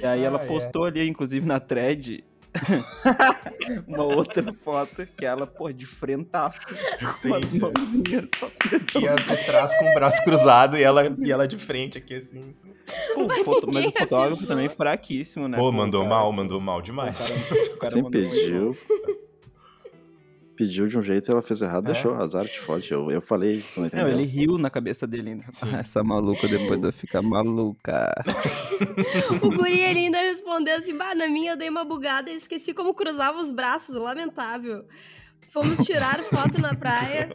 [0.01, 0.47] E aí ela Ah, é.
[0.47, 2.23] postou ali, inclusive na thread,
[3.87, 6.73] uma outra foto que ela, pô, de frentaço,
[7.21, 7.57] com as é.
[7.59, 8.99] mãozinhas só o.
[8.99, 12.15] E ela de trás com o braço cruzado e ela, e ela de frente aqui,
[12.15, 12.53] assim.
[13.15, 15.57] Pô, o foto- mas o fotógrafo também fraquíssimo, né?
[15.57, 17.17] Pô, o mandou cara- mal, mandou mal o demais.
[17.19, 18.77] cara- o cara Sim, mandou muito pediu.
[20.55, 21.93] Pediu de um jeito, ela fez errado, É.
[21.93, 22.13] deixou.
[22.13, 22.91] Azar te fode.
[22.91, 25.45] Eu, eu falei, tu não Não, ele riu na cabeça dele ainda.
[25.51, 25.69] Sim.
[25.73, 28.13] Ah, Essa maluca depois de eu ficar maluca.
[29.41, 32.73] O guri ele ainda respondeu assim, bah, na minha eu dei uma bugada e esqueci
[32.73, 34.85] como cruzava os braços, lamentável.
[35.49, 37.29] Fomos tirar foto na praia,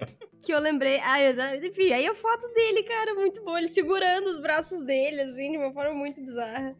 [0.44, 4.26] que eu lembrei, ah, eu- enfim, aí a foto dele, cara, muito boa, ele segurando
[4.28, 6.76] os braços dele, assim, de uma forma muito bizarra.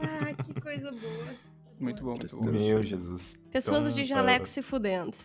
[0.00, 1.49] ah, que coisa boa.
[1.80, 2.50] Muito bom, muito bom.
[2.50, 3.34] Meu Jesus.
[3.50, 5.16] Pessoas Então, de jaleco se fudendo.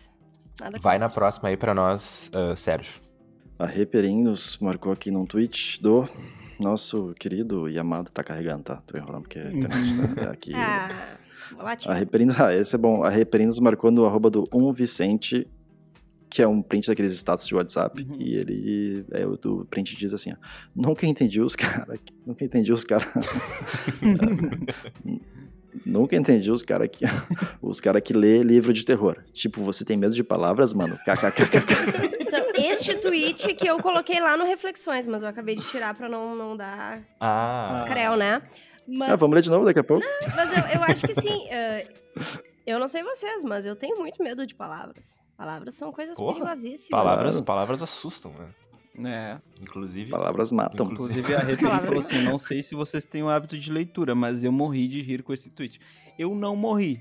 [0.58, 3.00] Nada Vai na próxima aí pra nós, ah, Sérgio.
[3.58, 6.08] A Reperim nos marcou aqui num tweet do
[6.58, 8.10] nosso querido e amado.
[8.10, 8.76] Tá carregando, tá?
[8.86, 10.54] Tô enrolando porque a internet tá aqui.
[10.54, 11.18] Ah,
[11.58, 11.94] A tirar.
[11.94, 13.02] Reperim, ah, esse é bom.
[13.02, 15.46] A Reperim nos marcou no arroba do um Vicente,
[16.28, 18.02] que é um print daqueles status de WhatsApp.
[18.02, 18.16] Uhum.
[18.18, 20.36] E ele, é, o do print diz assim, ó,
[20.74, 23.08] nunca entendi os caras, nunca entendi os caras...
[25.84, 27.04] Nunca entendi os caras que
[27.60, 29.16] os cara que lê livro de terror.
[29.32, 30.96] Tipo, você tem medo de palavras, mano?
[30.98, 32.16] KKKK.
[32.26, 36.08] Então, este tweet que eu coloquei lá no Reflexões, mas eu acabei de tirar pra
[36.08, 38.42] não, não dar Ah, creu, né?
[38.86, 40.04] Mas, Ah, vamos ler de novo daqui a pouco?
[40.34, 41.46] mas eu, eu acho que sim.
[41.48, 41.86] eh,
[42.66, 45.18] eu não sei vocês, mas eu tenho muito medo de palavras.
[45.36, 46.88] Palavras são coisas Porra, perigosíssimas.
[46.90, 48.48] palavras, palavras assustam, né?
[49.04, 50.10] É, Inclusive.
[50.10, 50.86] Palavras matam.
[50.90, 54.42] inclusive a Rede falou assim, não sei se vocês têm o hábito de leitura, mas
[54.42, 55.78] eu morri de rir com esse tweet.
[56.18, 57.00] Eu não morri,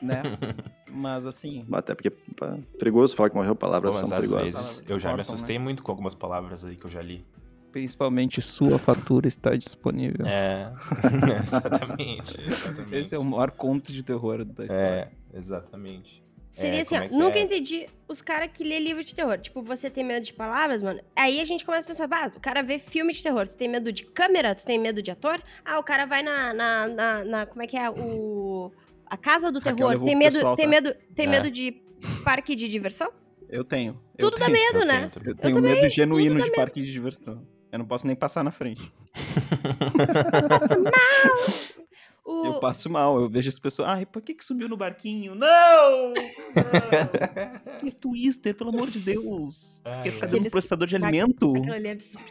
[0.00, 0.22] né?
[0.90, 4.52] Mas assim, Até porque pá, perigoso falar que morreu, Pô, palavras mas são às perigosas.
[4.78, 7.22] vezes eu já me Cortam, assustei muito com algumas palavras aí que eu já li.
[7.70, 10.24] principalmente sua fatura está disponível.
[10.26, 10.72] É,
[11.44, 12.40] exatamente.
[12.40, 12.94] exatamente.
[12.96, 15.12] Esse é o maior conto de terror da história.
[15.34, 16.22] É, exatamente.
[16.50, 17.42] Seria É, assim, ó, é nunca é?
[17.42, 19.38] entendi os caras que lê livro de terror.
[19.38, 21.00] Tipo, você tem medo de palavras, mano.
[21.14, 23.46] Aí a gente começa a pensar, bah, o cara vê filme de terror.
[23.46, 24.54] Tu tem medo de câmera?
[24.54, 25.40] Tu tem medo de ator?
[25.64, 26.52] Ah, o cara vai na.
[26.52, 27.88] na, na- na- como é que é?
[27.90, 28.72] O.
[29.06, 30.02] A casa do terror.
[30.04, 30.70] Tem medo, pessoal, tem tá?
[30.70, 31.28] medo, tem É.
[31.28, 31.80] medo de
[32.24, 33.10] parque de diversão?
[33.48, 33.98] Eu tenho.
[34.18, 34.58] Tudo eu dá tenho.
[34.58, 34.98] medo, Eu né?
[34.98, 35.30] tenho também.
[35.30, 37.46] Eu tenho também, medo genuíno tudo de parque de diversão.
[37.72, 38.82] Eu não posso nem passar na frente.
[42.30, 42.44] O...
[42.44, 43.88] Eu passo mal, eu vejo as pessoas.
[43.88, 45.34] Ai, por que, que subiu no barquinho?
[45.34, 46.08] Não!
[46.08, 46.14] Não!
[47.80, 49.80] Que twister, pelo amor de Deus!
[49.84, 50.30] Ai, Quer ficar ai.
[50.30, 51.56] dentro do Aqueles- processador de alimento?
[51.56, 52.26] Aquilo ali é absurdo.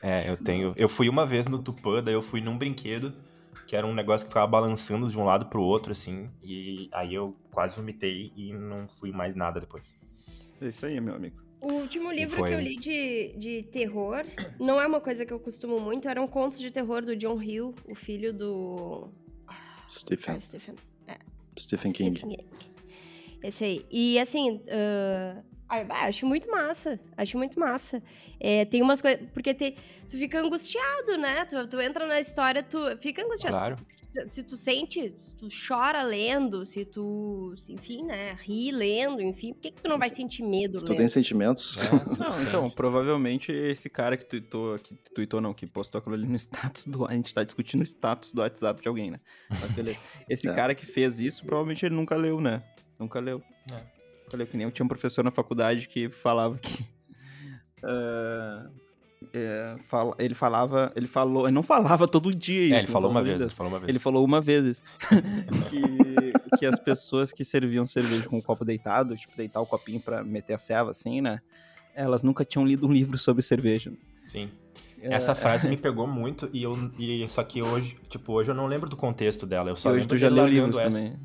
[0.00, 0.72] É, eu tenho.
[0.76, 3.12] Eu fui uma vez no Tupã, daí eu fui num brinquedo,
[3.66, 6.30] que era um negócio que ficava balançando de um lado pro outro, assim.
[6.42, 9.96] E aí eu quase vomitei e não fui mais nada depois.
[10.60, 11.36] É isso aí, meu amigo.
[11.60, 12.48] O último livro foi?
[12.50, 14.24] que eu li de, de terror,
[14.60, 17.74] não é uma coisa que eu costumo muito, eram contos de terror do John Hill,
[17.84, 19.08] o filho do.
[19.90, 20.74] Stephen, Ah, Stephen.
[21.58, 22.16] Stephen King.
[22.16, 22.48] Stephen King.
[23.42, 23.86] Esse aí.
[23.90, 26.98] E assim, ah, ah, acho muito massa.
[27.16, 28.02] Acho muito massa.
[28.40, 29.20] É, tem umas coisas.
[29.34, 29.76] Porque te-
[30.08, 31.44] tu fica angustiado, né?
[31.44, 33.56] Tu, tu entra na história, tu fica angustiado.
[33.56, 33.78] Claro.
[34.08, 39.20] Se, se tu sente, se tu chora lendo, se tu, se, enfim, né, ri lendo,
[39.20, 40.98] enfim, por que, que tu não vai sentir medo Se tu lendo?
[41.00, 41.90] tem sentimentos, É,
[42.24, 46.36] Não, então, provavelmente esse cara que tweetou, que tweetou não, que postou aquilo ali no
[46.36, 47.04] status do.
[47.06, 49.20] A gente tá discutindo o status do WhatsApp de alguém, né?
[49.50, 49.98] Mas beleza.
[50.26, 50.54] Esse É.
[50.54, 52.62] cara que fez isso, provavelmente ele nunca leu, né?
[52.98, 53.42] Nunca leu.
[53.70, 53.97] É.
[54.36, 56.84] Leu, que nem eu tinha um professor na faculdade que falava que.
[57.82, 58.66] ah,
[59.32, 60.92] é, fala- ele falava.
[60.94, 61.46] Ele falou.
[61.46, 62.74] Ele não falava todo dia isso.
[62.74, 63.88] É, ele falou uma vez, ele falou uma vez.
[63.88, 64.82] Ele falou uma vez isso.
[65.70, 70.00] que, que as pessoas que serviam cerveja com o copo deitado, tipo, deitar o copinho
[70.00, 71.40] pra meter a ceva assim, né?
[71.94, 73.92] Elas nunca tinham lido um livro sobre cerveja.
[74.22, 74.48] Sim.
[75.00, 76.76] É, Essa frase me pegou muito e eu.
[76.98, 79.70] E, só que hoje, tipo, hoje eu não lembro do contexto dela.
[79.70, 80.96] Eu e só hoje lembro tu já leu livros essa.
[80.98, 81.16] também.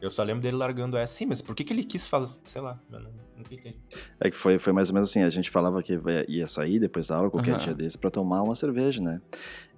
[0.00, 1.14] Eu só lembro dele largando essa.
[1.14, 2.34] Sim, mas por que, que ele quis fazer.
[2.44, 3.78] Sei lá, eu não, nunca entendi.
[4.20, 7.08] É que foi, foi mais ou menos assim, a gente falava que ia sair depois
[7.08, 7.64] da aula, qualquer Aham.
[7.64, 9.22] dia desse, pra tomar uma cerveja, né?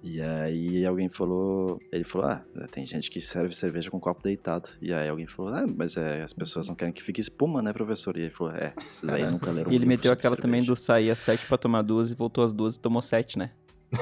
[0.03, 4.69] E aí alguém falou, ele falou, ah, tem gente que serve cerveja com copo deitado.
[4.81, 7.71] E aí alguém falou, ah, mas é, as pessoas não querem que fique espuma, né,
[7.71, 8.17] professor?
[8.17, 10.81] E ele falou, é, vocês aí nunca leram E ele meteu aquela também do cerveja."
[10.85, 13.51] sair às sete pra tomar duas e voltou às duas e tomou sete, né?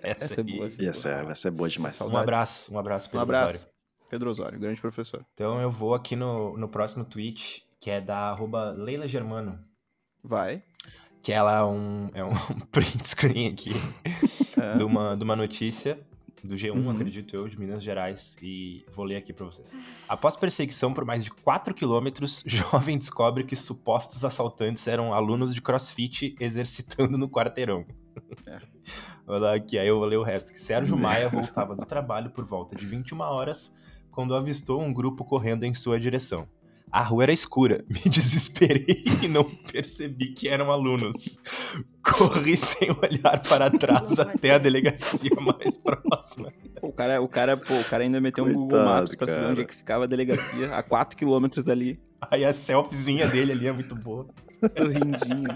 [0.00, 2.00] Essa, Essa é boa, essa E essa, é- essa é boa demais.
[2.00, 3.66] Um abraço, um abraço Um abraço.
[4.08, 5.24] Pedro Osório, grande professor.
[5.34, 9.58] Então eu vou aqui no, no próximo tweet, que é da arroba Leila Germano.
[10.22, 10.62] Vai.
[11.22, 12.30] Que ela é um, é um
[12.72, 13.70] print screen aqui
[14.60, 14.76] É.
[14.76, 15.98] de, uma, de uma notícia
[16.42, 16.90] do G1, Uhum.
[16.90, 19.76] acredito eu, de Minas Gerais, e vou ler aqui pra vocês.
[20.08, 25.60] Após perseguição por mais de 4 quilômetros, jovem descobre que supostos assaltantes eram alunos de
[25.60, 27.84] crossfit exercitando no quarteirão.
[28.46, 28.60] É.
[29.26, 30.50] Vou dar aqui, aí eu vou ler o resto.
[30.52, 33.74] Que Sérgio Maia voltava do trabalho por volta de 21 horas
[34.18, 36.48] quando avistou um grupo correndo em sua direção.
[36.90, 41.38] A rua era escura, me desesperei e não percebi que eram alunos.
[42.02, 44.58] Corri sem olhar para trás Não até a ser.
[44.58, 46.52] delegacia mais próxima.
[46.82, 49.46] O cara, o cara, pô, o cara ainda meteu um Google Coitado, Maps pra saber
[49.46, 53.68] onde é que ficava a delegacia, a 4 quilômetros dali, Aí a selfiezinha dele ali
[53.68, 54.26] é muito boa.
[54.76, 55.46] sorrindinho.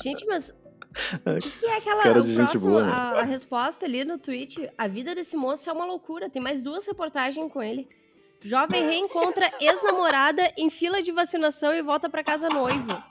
[0.00, 2.02] Gente, mas o que, que é aquela.
[2.04, 2.92] Cara de gente próximo, boa, né?
[2.92, 4.70] a, a resposta ali no tweet?
[4.78, 6.30] A vida desse moço é uma loucura.
[6.30, 7.88] Tem mais duas reportagens com ele.
[8.44, 13.02] Jovem reencontra ex-namorada em fila de vacinação e volta pra casa noivo.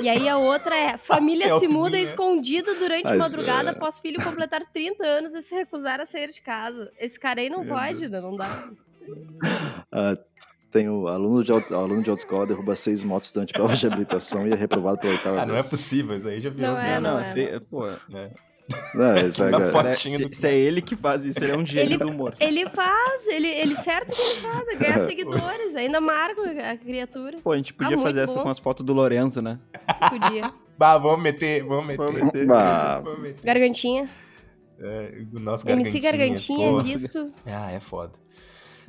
[0.00, 3.72] E aí a outra é: família se muda escondida durante Mas, madrugada é.
[3.72, 6.92] após filho completar 30 anos e se recusar a sair de casa.
[6.98, 8.20] Esse cara aí não Meu pode, né?
[8.20, 8.70] Não dá.
[9.90, 10.18] Ah,
[10.70, 14.46] tem o aluno de, auto, aluno de autoescola derruba seis motos durante prova de habilitação
[14.46, 16.72] e é reprovado pela oitava Ah, não é possível, isso aí já virou.
[16.72, 17.86] Não é, não, não é, é, feio, pô.
[18.08, 18.30] né?
[18.94, 19.82] Não, isso é, Na cara, foto.
[19.84, 22.08] Cara, se, do- se é ele que faz isso, ele é um gênio Ele- do
[22.10, 22.34] humor.
[22.38, 26.42] Ele faz, ele, ele certo que ele faz, é ganhar seguidores, ainda marca
[26.72, 27.38] a criatura.
[27.42, 28.42] Pô, a gente podia Ah, fazer essa bom.
[28.42, 29.58] com as fotos do Lorenzo, né?
[30.10, 30.52] Podia.
[30.76, 31.96] Bah, vamos meter, vamos meter.
[32.06, 32.46] Vamos meter.
[32.46, 33.42] Bah, Vamos meter.
[33.44, 34.08] Gargantinha.
[34.80, 36.80] É, o nosso MC Gargantinha, pô.
[36.82, 37.32] visto.
[37.46, 38.12] Ah, é foda.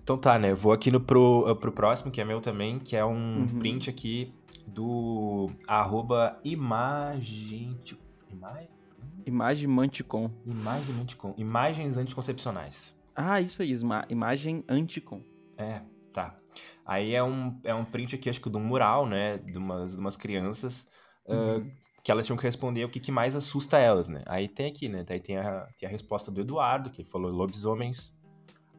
[0.04, 0.54] Então tá, né?
[0.54, 3.60] Vou aqui no pro, pro próximo, que é meu também, que é um Uhum.
[3.60, 4.34] print aqui
[4.68, 7.98] do arroba imagente...
[8.32, 8.60] Ima...
[9.30, 10.32] Imagem Manticon.
[10.46, 11.34] Imagem anticon...
[11.38, 12.96] Imagens anticoncepcionais.
[13.16, 13.74] Ah, isso aí,
[14.10, 15.22] imagem anticon.
[15.58, 16.38] É, tá.
[16.86, 19.38] Aí é um, é um print aqui, acho que de um mural, né?
[19.38, 20.90] De umas, de umas crianças
[21.28, 21.62] ah,
[22.04, 24.24] que elas tinham que responder o que, que mais assusta elas, né?
[24.26, 25.06] Aí tem aqui, né?
[25.08, 28.18] Aí tem a, tem a resposta do Eduardo, que falou lobisomens.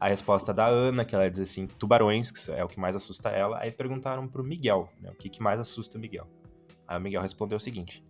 [0.01, 3.28] A resposta da Ana, que ela diz assim, tubarões, que é o que mais assusta
[3.28, 3.59] ela.
[3.59, 5.11] Aí perguntaram pro Miguel, né?
[5.11, 6.26] O que, que mais assusta o Miguel.
[6.88, 8.05] Aí o Miguel respondeu o seguinte: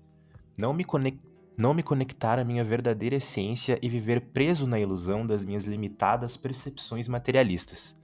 [0.56, 1.18] Não me, conec...
[1.56, 6.36] não me conectar à minha verdadeira essência e viver preso na ilusão das minhas limitadas
[6.36, 7.94] percepções materialistas.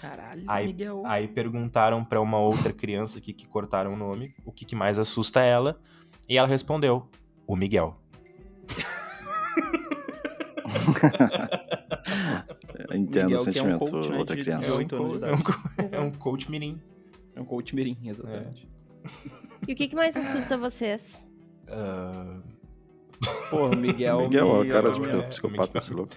[0.00, 1.02] Caralho, Aí- Miguel.
[1.06, 4.98] Aí perguntaram pra uma outra criança aqui que cortaram o nome o que, que mais
[4.98, 5.80] assusta ela.
[6.28, 7.08] E ela respondeu:
[7.46, 7.96] O Miguel.
[12.94, 14.74] entendo Miguel, o que é um sentimento, coach, né, outra de- É criança.
[14.74, 16.80] um, Oito anos co- de é um é um coach mirim.
[17.34, 18.68] É um coach mirim, exatamente.
[19.66, 21.20] E o que, que mais assusta vocês?
[21.68, 22.40] Ah,
[23.50, 24.20] Porra, o Miguel.
[24.22, 25.78] Miguel, ó, me- cara de- de é, psicopata Miguel.
[25.78, 26.12] esse louco.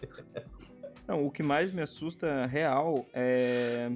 [1.08, 3.90] Não, o que mais me assusta real é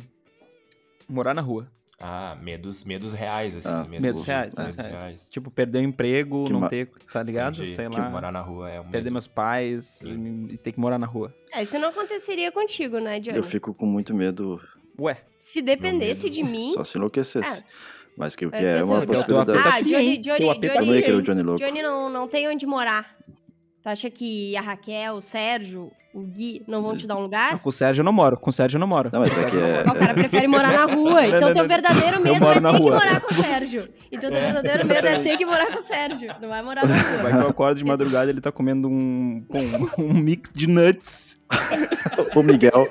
[1.08, 1.68] morar na rua.
[2.00, 3.68] ah, medos, medos reais, assim.
[3.70, 5.30] Ah, medos reais, Medos medos reais.
[5.30, 7.56] Tipo, perder o emprego, Que não ma- ter, tá ligado?
[7.58, 7.76] Entendi.
[7.76, 8.10] Sei Que lá.
[8.10, 9.12] morar na rua é um Perder medo.
[9.14, 10.10] meus pais e,
[10.54, 11.32] e ter que morar na rua.
[11.52, 13.38] É, isso não aconteceria contigo, né, Johnny?
[13.38, 14.60] Eu fico com muito medo,
[15.00, 16.34] Ué, Se dependesse medo.
[16.36, 16.74] de mim.
[16.74, 17.64] só se enlouquecesse.
[18.18, 19.58] Mas que o que É, é, uma eu- possibilidade.
[19.60, 20.18] Ah, Tá Johnny.
[20.18, 21.64] Johnny, não Johnny, Johnny louco.
[21.64, 23.16] Johnny não, não tem onde morar.
[23.82, 27.24] Tu acha que a Raquel, o Sérgio, o Gui não vão te dar um não,
[27.24, 27.58] lugar?
[27.60, 28.38] com o Sérgio eu não moro.
[28.38, 29.10] Com o Sérgio eu não moro.
[29.12, 29.82] Não, mas é que é.
[29.90, 31.26] O cara prefere morar na rua.
[31.26, 31.68] Então não, teu não.
[31.68, 33.90] verdadeiro medo é ter que morar com o Sérgio.
[34.12, 36.36] Então teu verdadeiro medo é ter que morar com o Sérgio.
[36.40, 37.18] Não vai morar na rua.
[37.24, 39.44] Vai que eu acordo de madrugada ele tá comendo um,
[39.98, 41.40] um, um mix de nuts.
[42.36, 42.88] O Miguel.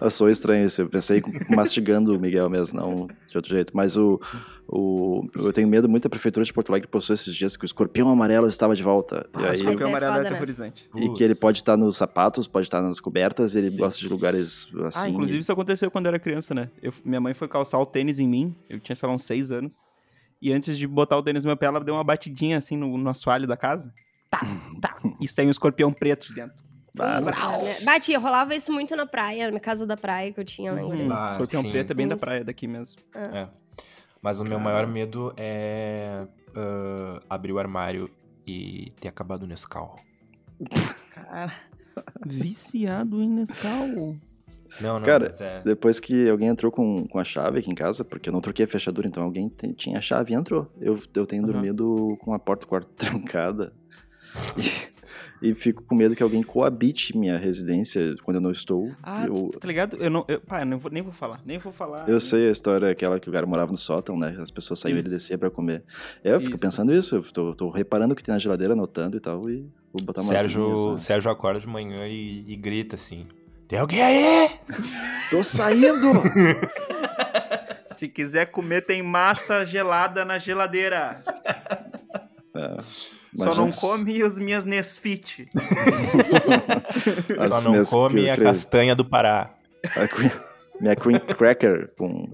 [0.00, 0.82] Eu sou estranho isso.
[0.82, 3.76] Eu pensei mastigando o Miguel mesmo, não de outro jeito.
[3.76, 4.20] Mas o,
[4.68, 5.28] o.
[5.34, 8.08] Eu tenho medo muito da prefeitura de Porto Alegre postou esses dias que o escorpião
[8.08, 9.28] amarelo estava de volta.
[9.38, 9.62] E Ah, aí.
[9.62, 10.28] Mas Escorpião é amarelo foda, é né?
[10.28, 10.90] aterrorizante.
[10.96, 14.68] E que ele pode estar nos sapatos, pode estar nas cobertas, ele gosta de lugares
[14.84, 15.06] assim.
[15.06, 16.70] Ah, inclusive isso aconteceu quando eu era criança, né?
[16.82, 19.50] Eu- minha mãe foi calçar o tênis em mim, eu tinha, sei lá, uns seis
[19.50, 19.76] anos.
[20.40, 22.96] E antes de botar o tênis no meu pé, ela deu uma batidinha assim no,
[22.96, 23.92] no assoalho da casa.
[24.30, 24.40] Tá,
[24.80, 24.94] tá.
[25.20, 26.67] E saiu um escorpião preto de dentro.
[27.00, 27.80] Ah, É, né?
[27.84, 30.86] Bati, rolava isso muito na praia, na casa da praia que eu tinha lá em
[30.86, 31.08] Guarani.
[31.12, 31.70] Ah, escorpião sim.
[31.70, 33.00] preto é bem da praia daqui mesmo.
[33.14, 33.48] É.
[34.20, 38.10] Mas o meu maior medo é ah, abrir o armário
[38.46, 39.98] e ter acabado o Nescau.
[41.14, 41.52] Cara,
[42.26, 43.86] viciado em Nescau.
[44.80, 45.62] Não, não, Cara, mas é...
[45.64, 48.64] Depois que alguém entrou com, com a chave aqui em casa, porque eu não troquei
[48.64, 50.70] a fechadura, então alguém tinha a chave e entrou.
[50.80, 51.52] Eu, eu tenho Aham.
[51.52, 53.72] dormido com a porta do quarto trancada.
[54.56, 54.70] E,
[55.42, 58.90] e fico com medo que alguém coabite minha residência quando eu não estou.
[59.02, 59.96] Ah, eu, tá ligado?
[59.96, 60.24] Eu não.
[60.28, 61.40] Eu, pá, eu não vou, nem vou falar.
[61.44, 62.08] Nem vou falar.
[62.08, 64.36] eu sei a história, aquela que o cara morava no sótão, né?
[64.40, 65.82] As pessoas saíam e ele descia pra comer.
[66.22, 66.62] É, eu fico Isso.
[66.62, 69.66] pensando isso, eu tô, tô reparando o que tem na geladeira, anotando e tal, e
[69.92, 71.00] vou botar linhas, Sérgio, né?
[71.00, 73.26] Sérgio acorda de manhã e, e grita assim:
[73.66, 74.50] Tem alguém aí?
[75.30, 76.12] Tô saindo!
[77.86, 81.20] Se quiser comer, tem massa gelada na geladeira.
[82.54, 82.76] É,
[83.34, 85.48] Só não come as minhas Nesfit.
[87.48, 89.54] Só não minhas- come a creio- castanha do Pará.
[89.96, 90.30] A Queen-
[90.80, 92.28] minha Queen Cracker com.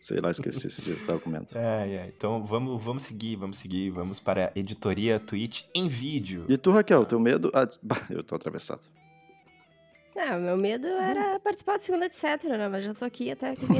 [0.00, 0.70] Sei lá, esqueci
[1.04, 1.46] tava comendo.
[1.54, 2.12] É, é.
[2.16, 3.90] Então vamos, vamos seguir, vamos seguir.
[3.90, 6.46] Vamos para a editoria Twitch em vídeo.
[6.48, 7.50] E tu, Raquel, teu medo.
[7.52, 7.68] Ah,
[8.08, 8.80] eu tô atravessado.
[10.16, 12.68] Não, meu medo era participar do segundo, etc, né?
[12.68, 13.76] Mas já tô aqui até que não,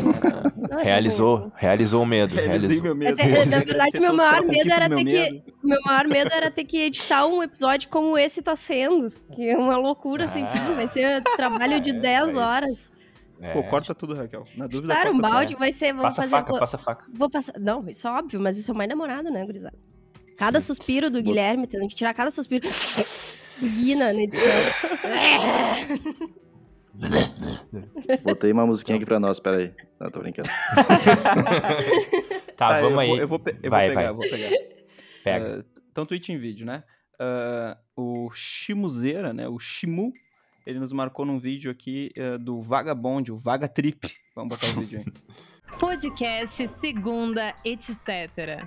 [0.68, 1.50] não é ruim Realizou, assim.
[1.56, 2.34] realizou o medo.
[2.34, 2.82] Realizei Realizou.
[2.84, 3.14] meu medo.
[3.14, 5.42] Até- na verdade, meu maior medo era meu ter que- medo.
[5.64, 9.10] Meu maior medo era ter que editar um episódio como esse tá sendo.
[9.34, 10.48] Que é uma loucura sem Ah.
[10.48, 10.74] fim.
[10.74, 12.92] Vai ser trabalho de É, 10 mas- horas.
[13.40, 14.42] É, Pô, corta tudo, Raquel.
[14.56, 15.88] Na dúvida, Chutar um balde vai ser.
[15.88, 16.30] Vamos Passa fazer.
[16.30, 17.04] faca, vou, passa faca.
[17.12, 17.52] vou passar.
[17.60, 19.76] Não, isso é óbvio, mas isso é o mais demorado, né, gurizada?
[20.38, 20.66] Cada Sim.
[20.68, 22.66] suspiro do Guilherme, tendo que tirar cada suspiro
[23.60, 24.46] Guina na edição.
[28.24, 29.72] Botei uma musiquinha aqui pra nós, peraí.
[30.00, 30.48] Não, tô brincando.
[30.48, 30.84] Tá,
[32.56, 33.08] Tá, vamos eu aí.
[33.08, 34.10] Vou, eu vou, pe- eu Vai, vou pegar, vai.
[34.10, 34.50] eu vou pegar.
[35.22, 35.58] Pega.
[35.60, 36.82] Ah, então, tweet em vídeo, né?
[37.18, 39.46] Ah, o Shimuzeira, né?
[39.48, 40.12] O Shimu,
[40.66, 44.10] ele nos marcou num vídeo aqui ah, do Vagabond, o Vaga Trip.
[44.34, 45.06] Vamos botar o vídeo aí.
[45.78, 48.64] Podcast Segunda, etc.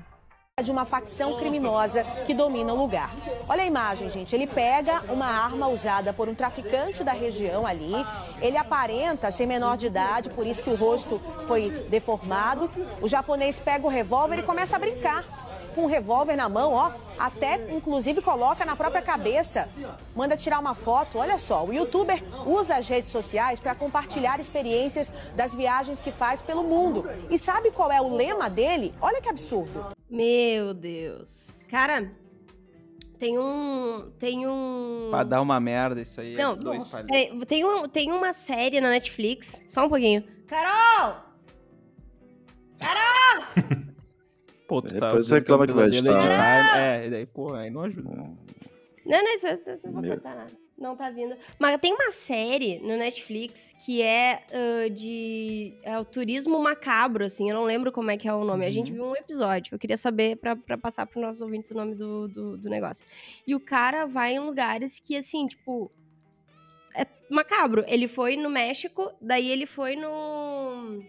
[0.61, 3.13] de uma facção criminosa que domina o lugar.
[3.47, 4.35] Olha a imagem, gente.
[4.35, 7.93] Ele pega uma arma usada por um traficante da região ali.
[8.41, 12.69] Ele aparenta ser menor de idade, por isso que o rosto foi deformado.
[13.01, 15.38] O japonês pega o revólver e começa a brincar.
[15.75, 19.69] Com o revólver na mão, ó, até inclusive coloca na própria cabeça.
[20.15, 21.17] Manda tirar uma foto.
[21.17, 26.41] Olha só, o youtuber usa as redes sociais para compartilhar experiências das viagens que faz
[26.41, 27.05] pelo mundo.
[27.29, 28.93] E sabe qual é o lema dele?
[29.01, 29.87] Olha que absurdo.
[30.09, 31.61] Meu Deus.
[31.69, 32.11] Cara,
[33.19, 34.11] tem um.
[34.17, 35.07] Tem um.
[35.11, 36.35] pra dar uma merda isso aí.
[36.35, 37.03] é Não, dois nossa.
[37.03, 37.11] palhaços.
[37.29, 39.61] Peraí, tem, um, tem uma série na Netflix.
[39.67, 40.23] Só um pouquinho.
[40.47, 41.15] Carol!
[44.69, 47.53] Pô, tu tá Depois reclama teu que vai pesadelo editar, editar, É, e daí, pô,
[47.55, 48.09] aí não ajuda.
[48.09, 48.37] Não,
[49.23, 50.11] não, isso, isso não vou Meu.
[50.11, 50.51] cortar nada.
[50.77, 51.35] Não tá vindo.
[51.59, 55.73] Mas tem uma série no Netflix que é ah, de.
[55.83, 57.49] É o turismo macabro, assim.
[57.49, 58.65] Eu não lembro como é que é o nome.
[58.65, 58.95] A gente Uhum.
[58.95, 59.73] viu um episódio.
[59.75, 63.03] Eu queria saber, pra, pra passar pros nossos ouvintes, o nome do, do, do negócio.
[63.45, 65.91] E o cara vai em lugares que, assim, tipo.
[66.95, 67.83] É macabro.
[67.85, 71.03] Ele foi no México, daí ele foi no.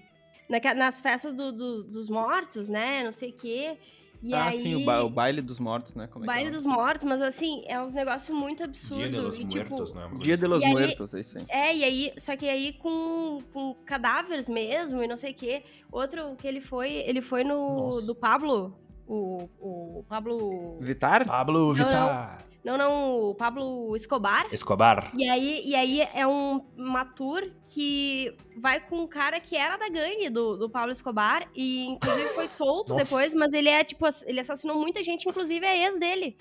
[0.50, 3.02] Naque- nas festas do- do- dos mortos, né?
[3.04, 3.78] Não sei o quê.
[4.22, 6.06] E ah, aí, sim, o, ba- o baile dos mortos, né?
[6.06, 6.52] Como é que Baile é?
[6.52, 9.10] dos mortos, mas assim, é uns negócios muito Dia absurdos.
[9.10, 10.10] de los e, tipo, Muertos, né?
[10.18, 10.52] Dia de assim.
[10.52, 11.44] los E aí- Muertos, é isso aí.
[11.48, 15.62] É, e aí, só que aí com, com cadáveres mesmo e não sei o quê.
[15.90, 18.06] Outro que ele foi, ele foi no Nossa.
[18.08, 20.76] do Pablo, o, o Pablo...
[20.82, 21.24] Vitar?
[21.24, 22.44] Pablo Vittar.
[22.62, 24.46] Não, não, o Pablo Escobar.
[24.52, 25.10] Escobar.
[25.14, 27.42] E aí, e aí é um, uma tour
[27.72, 32.28] que vai com um cara que era da gangue do, do Pablo Escobar e inclusive
[32.34, 36.36] foi solto depois, mas ele é tipo, ele assassinou muita gente, inclusive é ex dele.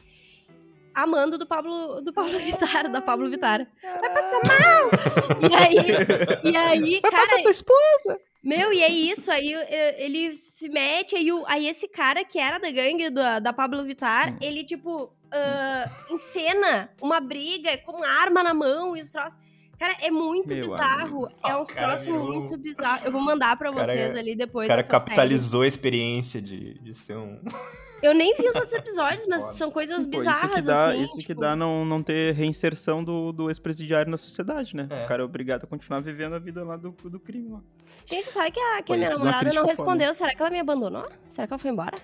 [0.94, 3.66] Amando do Pablo, do Pablo Vittar, da Pablo Vittar.
[3.82, 5.50] Vai passar mal!
[5.50, 8.20] E aí, e aí, Vai cara, passar tua esposa!
[8.44, 9.54] meu, e é isso, aí
[9.98, 13.84] ele se mete, aí, o- aí esse cara que era da gangue da, da Pablo
[13.84, 14.38] Vittar, Hum.
[14.42, 19.38] ele, tipo, ah, encena uma briga com arma na mão e os troços.
[19.78, 21.28] Cara, é muito Meu bizarro.
[21.42, 23.06] É Ah, uns o troços virou- muito bizarros.
[23.06, 25.00] Eu vou mandar pra O cara- vocês ali O depois cara essa série.
[25.06, 27.40] capitalizou a experiência de, de ser um.
[28.02, 29.54] Eu nem vi os outros episódios, mas Foda.
[29.56, 31.04] são coisas Pô, bizarras, isso que dá, assim.
[31.04, 34.88] isso que tipo, dá não, não ter reinserção do, do ex-presidiário na sociedade, né?
[34.90, 35.04] É.
[35.04, 37.50] O cara é obrigado a continuar vivendo a vida lá do, do crime.
[37.50, 37.60] Lá.
[38.06, 39.72] Gente, sabe que a, que Pô, a minha namorada não crítica foda.
[39.72, 40.14] respondeu?
[40.14, 41.10] Será que ela me abandonou?
[41.28, 41.98] Será que ela foi embora?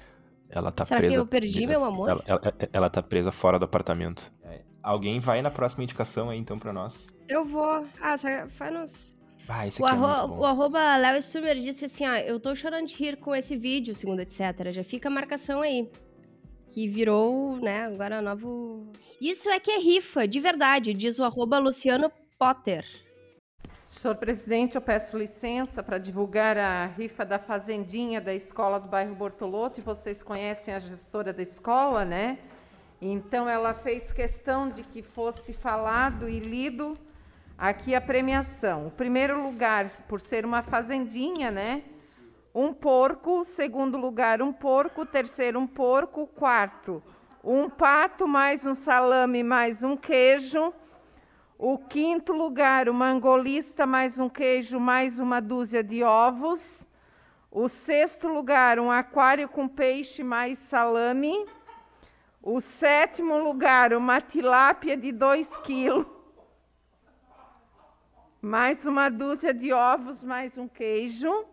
[0.49, 1.21] Ela tá Será que presa.
[1.21, 2.09] eu perdi meu amor?
[2.09, 2.41] Ela, ela-
[2.71, 4.31] ela tá presa fora do apartamento.
[4.83, 7.07] Alguém vai na próxima indicação aí, então, pra nós.
[7.27, 7.85] Eu vou.
[7.99, 9.17] Ah, só faz nos.
[9.47, 10.45] Ah, esse O, aqui é arro- muito o bom.
[10.45, 14.19] arroba Léo Summer disse assim, ó, eu tô chorando de rir com esse vídeo, segundo
[14.19, 14.71] etc.
[14.71, 15.89] Já fica a marcação aí.
[16.71, 18.91] Que virou, né, agora novo...
[19.21, 22.85] Isso é que é rifa, de verdade, diz o arroba Luciano Potter.
[23.97, 29.15] Senhor presidente, eu peço licença para divulgar a rifa da Fazendinha da escola do bairro
[29.15, 32.37] Bortoloto, e vocês conhecem a gestora da escola, né?
[33.01, 36.97] Então ela fez questão de que fosse falado e lido
[37.57, 38.87] Aqui a premiação.
[38.87, 41.83] O primeiro lugar, por ser uma fazendinha, né?
[42.53, 43.45] Um porco.
[43.45, 45.05] Segundo lugar, um porco.
[45.05, 46.27] Terceiro, um porco.
[46.27, 47.01] Quarto,
[47.41, 50.73] um pato, mais um salame, mais um queijo.
[51.57, 56.85] O quinto lugar, uma angolista, mais um queijo, mais uma dúzia de ovos.
[57.49, 61.45] O sexto lugar, um aquário com peixe, mais salame.
[62.43, 66.05] O sétimo lugar, uma tilápia de 2 quilos.
[68.41, 71.45] Mais uma dúzia de ovos, mais um queijo.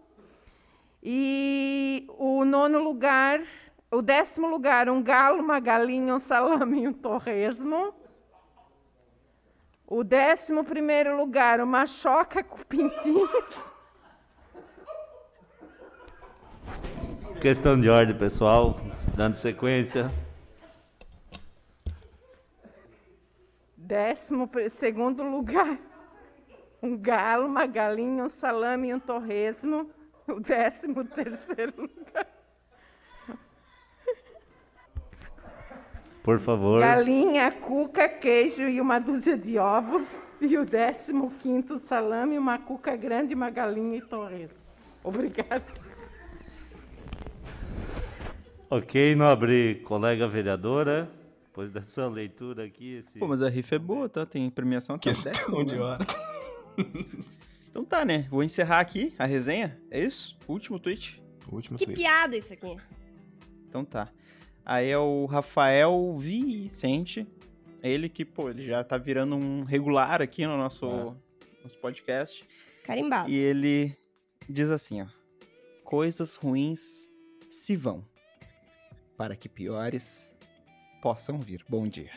[1.00, 3.40] E o nono lugar,
[3.88, 8.01] o décimo lugar, um galo, uma galinha, um salame e um torresmo.
[9.94, 13.30] O décimo primeiro lugar, uma choca com pintinhos.
[17.42, 18.80] Questão de ordem, pessoal.
[19.14, 20.10] Dando sequência.
[23.76, 25.76] Décimo segundo lugar,
[26.82, 29.90] um galo, uma galinha, um salame e um torresmo.
[30.26, 32.26] O décimo terceiro lugar,
[36.22, 36.80] Por favor.
[36.80, 40.08] galinha, cuca, queijo e uma dúzia de ovos.
[40.40, 44.58] E o décimo quinto, salame, uma cuca grande, uma galinha e torresmo.
[45.04, 45.64] Obrigada.
[48.68, 51.08] Ok, nobre colega vereadora.
[51.44, 53.04] Depois da sua leitura aqui.
[53.06, 53.18] Esse...
[53.18, 54.24] Pô, mas a rifa é boa, tá?
[54.24, 55.80] Tem premiação até o Questão décimo, de né?
[55.82, 56.06] hora.
[57.70, 58.26] Então tá, né?
[58.30, 59.78] Vou encerrar aqui a resenha.
[59.90, 60.36] É isso?
[60.48, 61.22] Último tweet.
[61.50, 62.76] Último Que piada isso aqui.
[63.68, 64.08] Então tá.
[64.64, 67.26] Aí é o Rafael Vicente.
[67.82, 71.16] Ele que, pô, ele já tá virando um regular aqui no nosso,
[71.62, 72.44] nosso podcast.
[72.84, 73.28] Carimbado.
[73.28, 73.96] E ele
[74.48, 75.06] diz assim, ó.
[75.84, 77.10] Coisas ruins
[77.50, 78.04] se vão,
[79.16, 80.32] para que piores
[81.02, 81.64] possam vir.
[81.68, 82.10] Bom dia.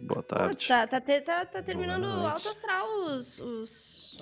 [0.00, 0.68] Boa Putz, tarde.
[0.68, 4.16] tá, tá, tá- tá terminando alto astral os, os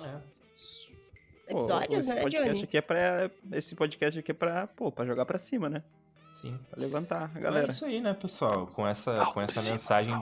[1.47, 2.63] Pô, episódios, esse né, podcast Johnny?
[2.63, 5.83] aqui é pra, esse podcast aqui é pra, pô, pra jogar pra cima, né?
[6.37, 6.59] Sim.
[6.69, 7.67] Pra levantar a Então galera.
[7.67, 8.67] É isso aí, né, pessoal?
[8.67, 10.13] Com essa, com essa mensagem.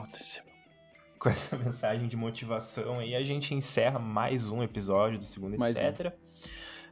[1.18, 5.76] Com essa mensagem de motivação aí, a gente encerra mais um episódio do segundo, Mais
[5.76, 5.80] um.
[5.80, 6.14] etc.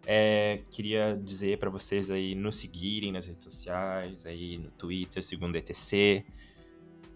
[0.07, 5.57] É, queria dizer pra vocês aí nos seguirem nas redes sociais, aí no Twitter, segundo
[5.57, 6.27] ETC,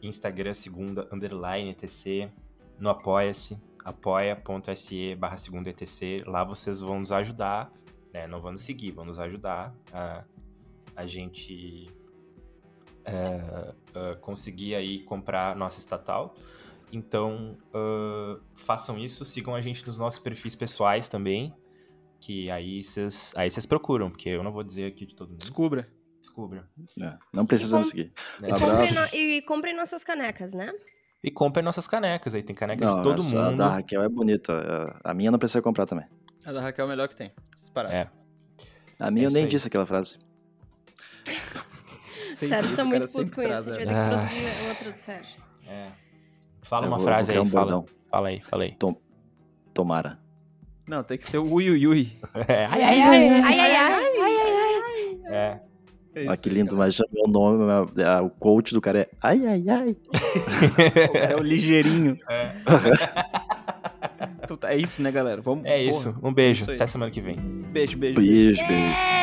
[0.03, 2.31] Instagram, segunda, underline ETC,
[2.79, 6.25] no Apoia-se, apoia.se barra segunda ETC.
[6.27, 7.71] Lá vocês vão nos ajudar,
[8.15, 8.27] né?
[8.27, 10.25] Não vão nos seguir, vão nos ajudar a,
[10.97, 11.98] a gente
[13.09, 16.35] é, é, conseguir aí comprar nossa estatal.
[16.93, 21.55] Então, ah, façam isso, sigam a gente nos nossos perfis pessoais também,
[22.21, 25.41] que aí vocês aí vocês procuram, porque eu não vou dizer aqui de todo mundo.
[25.41, 25.89] Descubra.
[26.21, 26.69] Descubra.
[27.01, 28.13] É, não precisa me com- seguir.
[28.43, 28.49] É.
[28.49, 30.73] E comprem, no- e comprem nossas canecas, né?
[31.23, 33.57] E comprem nossas canecas aí, tem caneca Não, de todo essa mundo.
[33.57, 34.53] da Raquel é bonita.
[35.05, 36.07] é, A minha não precisa comprar também.
[36.45, 37.33] A da Raquel é o melhor que tem.
[37.61, 37.95] Disparado.
[37.95, 38.11] É.
[38.99, 39.49] A minha É eu nem aí.
[39.49, 40.19] disse aquela frase.
[42.47, 43.71] Sérgio está muito puto com isso.
[43.71, 43.85] A gente é.
[43.85, 44.09] vai ter que ah.
[44.09, 45.43] produzir outra do Sérgio.
[45.67, 45.87] É.
[46.63, 47.65] Fala uma frase aí, um fala.
[47.65, 47.87] Bordão.
[48.11, 48.75] Fala aí, fala aí.
[48.79, 48.97] Tom,
[49.73, 50.19] tomara.
[50.87, 52.09] Não, tem que ser o ui ui ui.
[52.49, 54.39] É, ai, ai, ai, ai, ai, ai, ai,
[54.87, 55.61] ai, É.
[56.15, 57.65] é isso, ah, que lindo, mas já é nome,
[58.25, 59.97] o coach do cara é ai, ai, ai.
[61.31, 62.19] é o ligeirinho.
[62.29, 62.55] É.
[64.43, 65.43] Então tá, é isso, né, galera?
[65.43, 66.19] Vamos, é porra, isso.
[66.23, 66.63] Um beijo.
[66.63, 67.37] É isso Até semana que vem.
[67.37, 68.17] Beijo, beijo.
[68.17, 68.67] Beijo, beijo.
[68.67, 69.18] beijo.